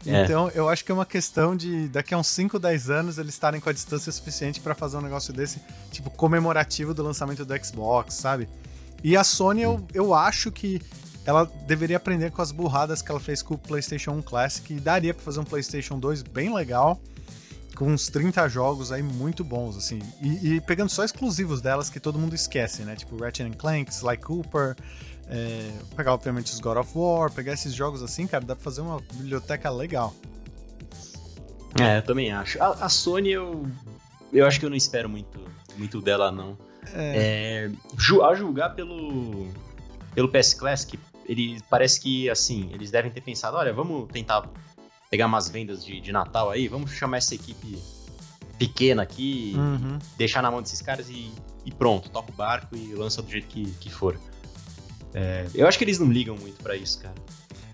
É. 0.06 0.24
Então, 0.24 0.50
eu 0.54 0.68
acho 0.68 0.84
que 0.84 0.90
é 0.90 0.94
uma 0.94 1.06
questão 1.06 1.56
de 1.56 1.88
daqui 1.88 2.14
a 2.14 2.18
uns 2.18 2.26
5, 2.28 2.58
10 2.58 2.90
anos 2.90 3.18
eles 3.18 3.34
estarem 3.34 3.60
com 3.60 3.68
a 3.68 3.72
distância 3.72 4.10
suficiente 4.10 4.60
pra 4.60 4.74
fazer 4.74 4.96
um 4.96 5.00
negócio 5.00 5.32
desse, 5.32 5.60
tipo, 5.90 6.10
comemorativo 6.10 6.92
do 6.92 7.02
lançamento 7.02 7.44
do 7.44 7.64
Xbox, 7.64 8.14
sabe? 8.14 8.48
E 9.04 9.16
a 9.16 9.24
Sony, 9.24 9.62
eu, 9.62 9.84
eu 9.92 10.14
acho 10.14 10.50
que 10.50 10.80
ela 11.24 11.50
deveria 11.66 11.96
aprender 11.96 12.30
com 12.30 12.42
as 12.42 12.50
burradas 12.50 13.00
que 13.00 13.10
ela 13.10 13.20
fez 13.20 13.42
com 13.42 13.54
o 13.54 13.58
PlayStation 13.58 14.12
1 14.12 14.22
Classic 14.22 14.74
e 14.74 14.80
daria 14.80 15.14
pra 15.14 15.22
fazer 15.22 15.40
um 15.40 15.44
PlayStation 15.44 15.98
2 15.98 16.22
bem 16.22 16.52
legal, 16.52 17.00
com 17.76 17.86
uns 17.86 18.08
30 18.08 18.48
jogos 18.48 18.92
aí 18.92 19.02
muito 19.02 19.44
bons, 19.44 19.76
assim. 19.76 20.00
E, 20.20 20.54
e 20.54 20.60
pegando 20.60 20.90
só 20.90 21.04
exclusivos 21.04 21.60
delas 21.60 21.88
que 21.88 22.00
todo 22.00 22.18
mundo 22.18 22.34
esquece, 22.34 22.82
né? 22.82 22.96
Tipo 22.96 23.16
Ratchet 23.16 23.56
Clank, 23.56 23.92
Sly 23.92 24.16
Cooper, 24.18 24.76
é, 25.28 25.70
pegar 25.96 26.14
obviamente 26.14 26.52
os 26.52 26.60
God 26.60 26.76
of 26.78 26.90
War, 26.96 27.30
pegar 27.30 27.52
esses 27.52 27.74
jogos 27.74 28.02
assim, 28.02 28.26
cara, 28.26 28.44
dá 28.44 28.54
pra 28.54 28.62
fazer 28.64 28.80
uma 28.80 29.00
biblioteca 29.14 29.70
legal. 29.70 30.14
É, 31.80 31.98
eu 31.98 32.02
também 32.02 32.32
acho. 32.32 32.62
A, 32.62 32.68
a 32.84 32.88
Sony, 32.88 33.30
eu, 33.30 33.66
eu 34.32 34.46
acho 34.46 34.60
que 34.60 34.66
eu 34.66 34.70
não 34.70 34.76
espero 34.76 35.08
muito, 35.08 35.40
muito 35.76 36.00
dela, 36.00 36.30
não. 36.30 36.56
É, 36.92 37.70
ju- 37.96 38.22
a 38.22 38.34
julgar 38.34 38.74
pelo, 38.74 39.48
pelo 40.14 40.28
PS 40.28 40.52
Classic, 40.54 40.98
ele 41.26 41.60
parece 41.70 42.00
que, 42.00 42.28
assim, 42.28 42.68
eles 42.72 42.90
devem 42.90 43.10
ter 43.10 43.20
pensado, 43.22 43.56
olha, 43.56 43.72
vamos 43.72 44.08
tentar 44.12 44.48
pegar 45.08 45.26
umas 45.26 45.48
vendas 45.48 45.84
de, 45.84 46.00
de 46.00 46.12
Natal 46.12 46.50
aí, 46.50 46.68
vamos 46.68 46.90
chamar 46.90 47.18
essa 47.18 47.34
equipe 47.34 47.78
pequena 48.58 49.02
aqui, 49.02 49.54
Uhum. 49.56 49.98
deixar 50.16 50.42
na 50.42 50.50
mão 50.50 50.60
desses 50.60 50.82
caras 50.82 51.08
e, 51.08 51.32
e 51.64 51.70
pronto, 51.70 52.10
toca 52.10 52.30
o 52.30 52.34
barco 52.34 52.76
e 52.76 52.92
lança 52.94 53.22
do 53.22 53.30
jeito 53.30 53.46
que, 53.46 53.70
que 53.72 53.90
for. 53.90 54.18
É, 55.14 55.46
eu 55.54 55.66
acho 55.68 55.76
que 55.78 55.84
eles 55.84 55.98
não 55.98 56.10
ligam 56.10 56.36
muito 56.36 56.62
pra 56.62 56.76
isso, 56.76 57.00
cara. 57.00 57.14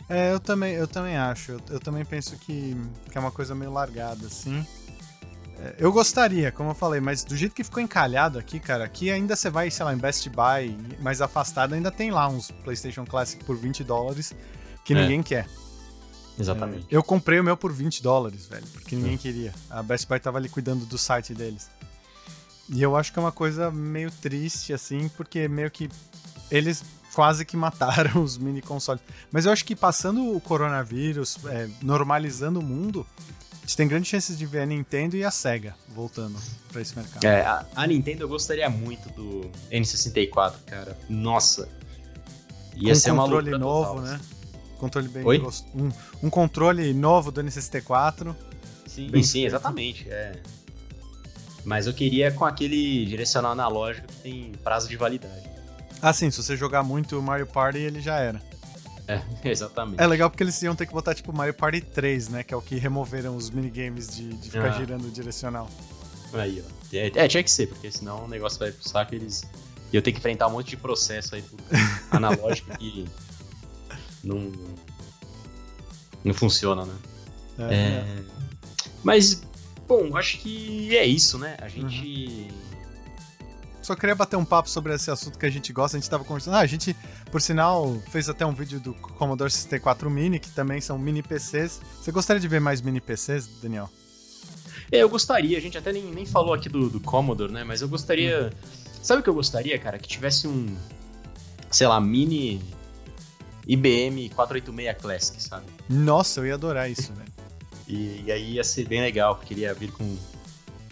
É, 0.09 0.33
eu 0.33 0.41
também, 0.41 0.75
eu 0.75 0.87
também 0.89 1.17
acho. 1.17 1.53
Eu, 1.53 1.61
eu 1.71 1.81
também 1.81 2.05
penso 2.05 2.37
que, 2.39 2.75
que 3.11 3.17
é 3.19 3.21
uma 3.21 3.31
coisa 3.31 3.55
meio 3.55 3.73
largada, 3.73 4.27
assim. 4.27 4.67
É, 5.61 5.75
eu 5.79 5.93
gostaria, 5.93 6.51
como 6.51 6.71
eu 6.71 6.75
falei, 6.75 7.01
mas 7.01 7.25
do 7.25 7.37
jeito 7.37 7.55
que 7.55 7.63
ficou 7.65 7.83
encalhado 7.83 8.39
aqui, 8.39 8.59
cara, 8.59 8.85
aqui 8.85 9.11
ainda 9.11 9.37
você 9.37 9.51
vai, 9.51 9.71
sei 9.71 9.85
lá, 9.85 9.93
em 9.93 9.99
Best 9.99 10.29
Buy, 10.31 10.77
mais 11.01 11.21
afastado, 11.21 11.75
ainda 11.75 11.91
tem 11.91 12.11
lá 12.11 12.29
uns 12.29 12.51
PlayStation 12.51 13.05
Classic 13.05 13.43
por 13.45 13.57
20 13.57 13.85
dólares 13.85 14.33
que 14.85 14.95
É. 14.95 15.01
ninguém 15.03 15.23
quer. 15.23 15.47
Exatamente. 16.39 16.87
Eu 16.91 17.03
comprei 17.03 17.41
o 17.41 17.45
meu 17.45 17.57
por 17.57 17.73
20 17.73 18.01
dólares, 18.03 18.47
velho, 18.47 18.67
porque 18.69 18.95
ninguém 18.95 19.19
queria. 19.19 19.53
A 19.69 19.83
Best 19.83 20.07
Buy 20.09 20.21
tava 20.21 20.39
ali 20.39 20.49
cuidando 20.49 20.87
do 20.87 20.97
site 20.97 21.35
deles. 21.35 21.69
E 22.69 22.81
eu 22.81 22.97
acho 22.97 23.13
que 23.13 23.19
é 23.19 23.23
uma 23.23 23.33
coisa 23.33 23.71
meio 23.71 24.11
triste, 24.11 24.73
assim, 24.73 25.09
porque 25.17 25.49
meio 25.49 25.71
que 25.71 25.89
eles 26.51 26.83
quase 27.15 27.45
que 27.45 27.57
mataram 27.57 28.23
os 28.25 28.39
mini 28.39 28.63
consoles. 28.63 29.03
Mas 29.33 29.47
eu 29.47 29.53
acho 29.53 29.65
que 29.65 29.75
passando 29.75 30.35
o 30.37 30.41
coronavírus, 30.41 31.37
é, 31.47 31.69
normalizando 31.83 32.61
o 32.61 32.63
mundo, 32.63 33.07
a 33.53 33.61
gente 33.63 33.77
tem 33.77 33.89
grandes 33.89 34.09
chances 34.09 34.39
de 34.39 34.47
ver 34.47 34.61
a 34.61 34.67
Nintendo 34.67 35.17
e 35.17 35.25
a 35.25 35.31
Sega 35.31 35.75
voltando 35.89 36.39
pra 36.73 36.81
esse 36.81 36.97
mercado. 36.97 37.25
É, 37.25 37.43
a, 37.43 37.67
a 37.75 37.87
Nintendo 37.87 38.23
eu 38.25 38.29
gostaria 38.29 38.69
muito 38.71 39.09
do 39.11 39.51
N64, 39.71 40.55
cara. 40.67 40.97
Nossa. 41.09 41.69
Ia 42.77 42.95
Com 42.95 43.01
ser 43.01 43.11
um 43.11 43.15
uma 43.15 43.23
controle 43.25 43.51
loucura 43.51 43.59
novo, 43.73 43.95
total, 43.97 44.03
né? 44.05 44.21
Controle 44.79 45.09
bem 45.09 45.25
Oi? 45.25 45.39
gost- 45.39 45.67
um, 45.75 45.91
um 46.23 46.31
controle 46.31 46.95
novo 46.95 47.33
do 47.33 47.43
N64. 47.43 48.35
Sim, 48.87 49.11
Bem 49.11 49.23
sim, 49.25 49.45
exatamente. 49.45 50.09
É. 50.09 50.41
Mas 51.65 51.87
eu 51.89 51.93
queria 51.93 52.31
com 52.31 52.45
aquele 52.45 53.05
direcional 53.05 53.53
analógico 53.53 54.07
que 54.07 54.15
tem 54.23 54.53
prazo 54.63 54.89
de 54.89 54.97
validade. 54.97 55.49
Ah, 56.01 56.13
sim, 56.13 56.31
se 56.31 56.43
você 56.43 56.57
jogar 56.57 56.83
muito 56.83 57.21
Mario 57.21 57.47
Party, 57.47 57.79
ele 57.79 58.01
já 58.01 58.19
era. 58.19 58.41
É, 59.07 59.21
exatamente. 59.49 60.01
É 60.03 60.07
legal 60.07 60.31
porque 60.31 60.43
eles 60.43 60.61
iam 60.63 60.75
ter 60.77 60.87
que 60.87 60.93
botar 60.93 61.15
tipo 61.15 61.33
Mario 61.33 61.55
Party 61.55 61.81
3, 61.81 62.29
né? 62.29 62.43
Que 62.43 62.53
é 62.55 62.57
o 62.57 62.63
que 62.63 62.77
removeram 62.77 63.37
os 63.37 63.51
minigames 63.51 64.09
de, 64.09 64.29
de 64.35 64.51
ficar 64.51 64.69
Ah. 64.69 64.79
girando 64.79 65.07
o 65.07 65.11
direcional. 65.11 65.69
Aí, 66.35 66.63
ó. 66.65 66.79
É, 66.97 67.25
é, 67.25 67.29
tinha 67.29 67.43
que 67.43 67.51
ser, 67.51 67.67
porque 67.69 67.91
senão 67.91 68.25
o 68.25 68.29
negócio 68.29 68.59
vai 68.59 68.71
pro 68.71 68.87
saco 68.89 69.15
e 69.15 69.17
eles. 69.17 69.43
E 69.93 69.97
eu 69.97 70.03
tenho 70.03 70.15
que 70.15 70.21
enfrentar 70.21 70.47
um 70.49 70.51
monte 70.53 70.69
de 70.71 70.77
processo 70.77 71.35
aí 71.35 71.45
analógico 72.11 72.77
que 72.79 73.07
não. 74.23 74.53
Não 76.25 76.35
funciona, 76.35 76.85
né? 76.85 76.95
É, 77.59 77.75
É, 77.75 78.23
Mas, 79.03 79.43
bom, 79.87 80.17
acho 80.17 80.39
que 80.39 80.97
é 80.97 81.05
isso, 81.07 81.39
né? 81.39 81.57
A 81.61 81.69
gente. 81.69 82.49
Só 83.89 83.97
queria 83.97 84.15
bater 84.15 84.37
um 84.37 84.45
papo 84.45 84.69
sobre 84.69 84.95
esse 84.95 85.11
assunto 85.11 85.39
que 85.39 85.47
a 85.47 85.49
gente 85.49 85.73
gosta. 85.73 85.97
A 85.97 86.01
gente 86.01 86.11
tava 86.11 86.23
conversando. 86.23 86.57
Ah, 86.57 86.61
a 86.61 86.67
gente, 86.67 86.95
por 87.33 87.41
sinal, 87.41 87.99
fez 88.11 88.29
até 88.29 88.45
um 88.45 88.53
vídeo 88.53 88.79
do 88.79 88.93
Commodore 88.93 89.51
64 89.51 90.11
Mini, 90.11 90.39
que 90.39 90.51
também 90.51 90.79
são 90.79 90.99
mini 90.99 91.23
PCs. 91.23 91.81
Você 91.99 92.13
gostaria 92.13 92.39
de 92.39 92.47
ver 92.47 92.61
mais 92.61 92.83
mini 92.83 93.01
PCs, 93.01 93.49
Daniel? 93.63 93.89
É, 94.93 94.99
eu 94.99 95.09
gostaria, 95.09 95.57
a 95.57 95.61
gente 95.63 95.79
até 95.79 95.91
nem, 95.91 96.05
nem 96.05 96.27
falou 96.27 96.53
aqui 96.53 96.69
do, 96.69 96.91
do 96.91 97.01
Commodore, 97.01 97.51
né? 97.51 97.65
Mas 97.65 97.81
eu 97.81 97.89
gostaria. 97.89 98.53
Sabe 99.03 99.21
o 99.21 99.23
que 99.23 99.31
eu 99.31 99.35
gostaria, 99.35 99.79
cara? 99.79 99.99
Que 99.99 100.07
tivesse 100.07 100.47
um. 100.47 100.77
Sei 101.71 101.87
lá, 101.87 101.99
mini 101.99 102.61
IBM 103.67 104.29
486 104.29 104.99
Classic, 105.01 105.43
sabe? 105.43 105.65
Nossa, 105.89 106.41
eu 106.41 106.47
ia 106.47 106.55
adorar 106.57 106.91
isso, 106.91 107.11
velho. 107.15 107.33
E, 107.89 108.25
e 108.27 108.31
aí 108.31 108.53
ia 108.57 108.65
ser 108.65 108.87
bem 108.87 109.01
legal, 109.01 109.37
porque 109.37 109.55
ele 109.55 109.63
ia 109.63 109.73
vir 109.73 109.91
com. 109.93 110.15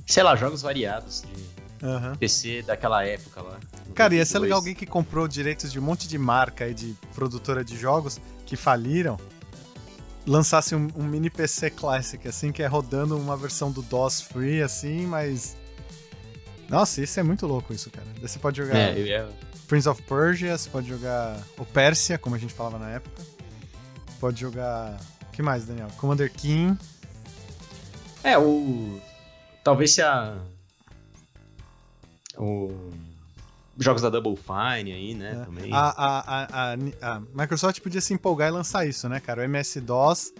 Sei 0.06 0.22
lá, 0.22 0.34
jogos 0.34 0.62
variados 0.62 1.20
de 1.20 1.55
Aham. 1.86 2.16
PC 2.16 2.62
daquela 2.62 3.04
época 3.04 3.40
lá. 3.42 3.58
Cara, 3.94 4.14
ia 4.14 4.24
ser 4.24 4.34
92. 4.34 4.42
legal 4.42 4.58
alguém 4.58 4.74
que 4.74 4.86
comprou 4.86 5.28
direitos 5.28 5.70
de 5.72 5.78
um 5.78 5.82
monte 5.82 6.08
de 6.08 6.18
marca 6.18 6.64
aí 6.64 6.74
de 6.74 6.94
produtora 7.14 7.64
de 7.64 7.76
jogos 7.76 8.20
que 8.44 8.56
faliram, 8.56 9.18
lançasse 10.26 10.74
um, 10.74 10.88
um 10.96 11.04
mini 11.04 11.30
PC 11.30 11.70
Classic, 11.70 12.26
assim, 12.26 12.52
que 12.52 12.62
é 12.62 12.66
rodando 12.66 13.16
uma 13.16 13.36
versão 13.36 13.70
do 13.70 13.82
DOS 13.82 14.20
Free, 14.20 14.62
assim, 14.62 15.06
mas. 15.06 15.56
Nossa, 16.68 17.00
isso 17.00 17.20
é 17.20 17.22
muito 17.22 17.46
louco, 17.46 17.72
isso, 17.72 17.90
cara. 17.90 18.06
Daí 18.18 18.28
você 18.28 18.38
pode 18.38 18.56
jogar 18.56 18.76
É, 18.76 18.98
eu 18.98 19.06
ia. 19.06 19.28
Prince 19.68 19.88
of 19.88 20.02
Persia, 20.02 20.56
você 20.56 20.68
pode 20.68 20.88
jogar 20.88 21.38
o 21.58 21.64
Pérsia, 21.64 22.18
como 22.18 22.34
a 22.34 22.38
gente 22.38 22.52
falava 22.52 22.78
na 22.78 22.90
época. 22.90 23.22
Pode 24.20 24.40
jogar. 24.40 24.98
O 25.28 25.30
que 25.32 25.42
mais, 25.42 25.64
Daniel? 25.66 25.88
Commander 25.96 26.32
King. 26.32 26.78
É, 28.22 28.36
o. 28.38 29.00
Talvez 29.62 29.92
se 29.92 30.02
a. 30.02 30.36
O. 32.38 32.90
Jogos 33.78 34.00
da 34.00 34.08
Double 34.08 34.36
Fine 34.36 34.90
aí, 34.92 35.14
né? 35.14 35.32
É. 35.42 35.44
Também. 35.44 35.70
A, 35.72 35.78
a, 35.78 36.72
a, 36.72 36.72
a- 37.02 37.20
Microsoft 37.34 37.80
podia 37.80 38.00
se 38.00 38.14
empolgar 38.14 38.48
e 38.48 38.50
lançar 38.50 38.86
isso, 38.86 39.06
né, 39.08 39.20
cara? 39.20 39.42
O 39.42 39.44
MS-DOS 39.44 40.32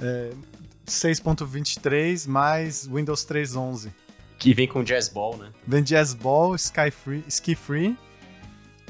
é, 0.00 0.32
6.23 0.86 2.26
mais 2.28 2.86
Windows 2.86 3.24
3.11. 3.24 3.90
Que 4.38 4.52
vem 4.52 4.66
com 4.66 4.82
Jazz 4.82 5.08
Ball, 5.08 5.36
né? 5.36 5.50
Vem 5.66 5.82
Jazz 5.84 6.14
Ball, 6.14 6.56
Sky 6.56 6.90
Free, 6.90 7.24
Ski 7.28 7.54
Free 7.54 7.96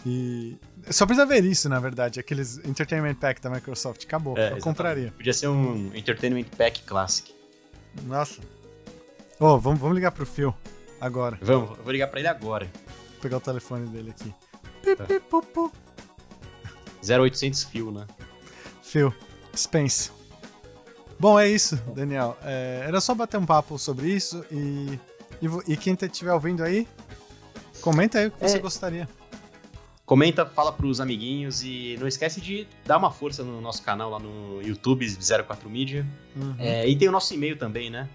e... 0.06 0.56
Só 0.90 1.04
precisa 1.06 1.26
ver 1.26 1.44
isso, 1.44 1.68
na 1.68 1.78
verdade, 1.78 2.18
aqueles 2.18 2.58
Entertainment 2.64 3.14
Pack 3.16 3.40
da 3.42 3.50
Microsoft. 3.50 4.02
Acabou, 4.04 4.32
É, 4.36 4.40
eu 4.40 4.42
exatamente. 4.44 4.64
compraria. 4.64 5.12
Podia 5.16 5.32
ser 5.34 5.48
um 5.48 5.94
Entertainment 5.94 6.44
Pack 6.56 6.82
Classic. 6.84 7.32
Nossa. 8.04 8.40
Ô, 9.38 9.58
vamos, 9.58 9.78
vamos 9.78 9.94
ligar 9.94 10.10
pro 10.12 10.24
Phil 10.26 10.52
agora. 11.02 11.38
Vamos, 11.42 11.76
eu 11.78 11.82
vou 11.84 11.92
ligar 11.92 12.06
pra 12.08 12.20
ele 12.20 12.28
agora. 12.28 12.66
Vou 12.66 13.20
pegar 13.20 13.36
o 13.36 13.40
telefone 13.40 13.86
dele 13.88 14.10
aqui. 14.10 14.34
Pi, 14.82 14.96
pi, 14.96 15.20
pu, 15.20 15.42
pu. 15.42 15.72
0800 17.06 17.64
fio, 17.64 17.90
né? 17.90 18.06
Phil, 18.82 19.12
dispense. 19.52 20.10
Bom, 21.18 21.38
é 21.38 21.48
isso, 21.48 21.76
Daniel. 21.94 22.36
É, 22.42 22.84
era 22.86 23.00
só 23.00 23.14
bater 23.14 23.36
um 23.38 23.46
papo 23.46 23.78
sobre 23.78 24.08
isso 24.08 24.44
e, 24.50 24.98
e, 25.40 25.72
e 25.72 25.76
quem 25.76 25.94
estiver 26.00 26.32
ouvindo 26.32 26.62
aí, 26.62 26.86
comenta 27.80 28.18
aí 28.18 28.26
o 28.28 28.30
que 28.30 28.44
É. 28.44 28.48
você 28.48 28.58
gostaria. 28.58 29.08
Comenta, 30.04 30.44
fala 30.44 30.72
pros 30.72 31.00
amiguinhos 31.00 31.62
e 31.62 31.96
não 31.98 32.06
esquece 32.08 32.40
de 32.40 32.66
dar 32.84 32.98
uma 32.98 33.10
força 33.10 33.42
no 33.44 33.60
nosso 33.60 33.82
canal 33.82 34.10
lá 34.10 34.18
no 34.18 34.60
YouTube 34.60 35.06
04 35.46 35.70
Media. 35.70 36.06
Uhum. 36.36 36.54
É, 36.58 36.86
e 36.88 36.96
tem 36.96 37.08
o 37.08 37.12
nosso 37.12 37.32
e-mail 37.32 37.56
também, 37.56 37.88
né? 37.88 38.08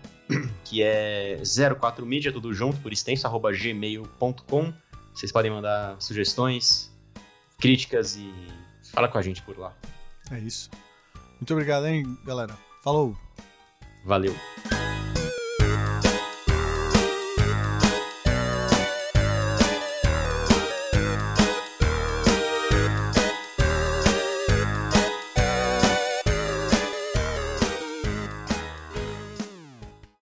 Que 0.69 0.83
é 0.83 1.37
04media, 1.41 2.31
tudo 2.31 2.53
junto, 2.53 2.79
por 2.81 2.91
extenso, 2.91 3.25
arroba 3.25 3.51
gmail.com. 3.51 4.73
Vocês 5.13 5.31
podem 5.31 5.49
mandar 5.49 5.95
sugestões, 6.01 6.91
críticas 7.59 8.15
e 8.15 8.31
fala 8.91 9.07
com 9.07 9.17
a 9.17 9.21
gente 9.21 9.41
por 9.41 9.57
lá. 9.57 9.73
É 10.31 10.39
isso. 10.39 10.69
Muito 11.35 11.53
obrigado, 11.53 11.85
hein, 11.87 12.17
galera. 12.25 12.57
Falou! 12.83 13.15
Valeu! 14.05 14.35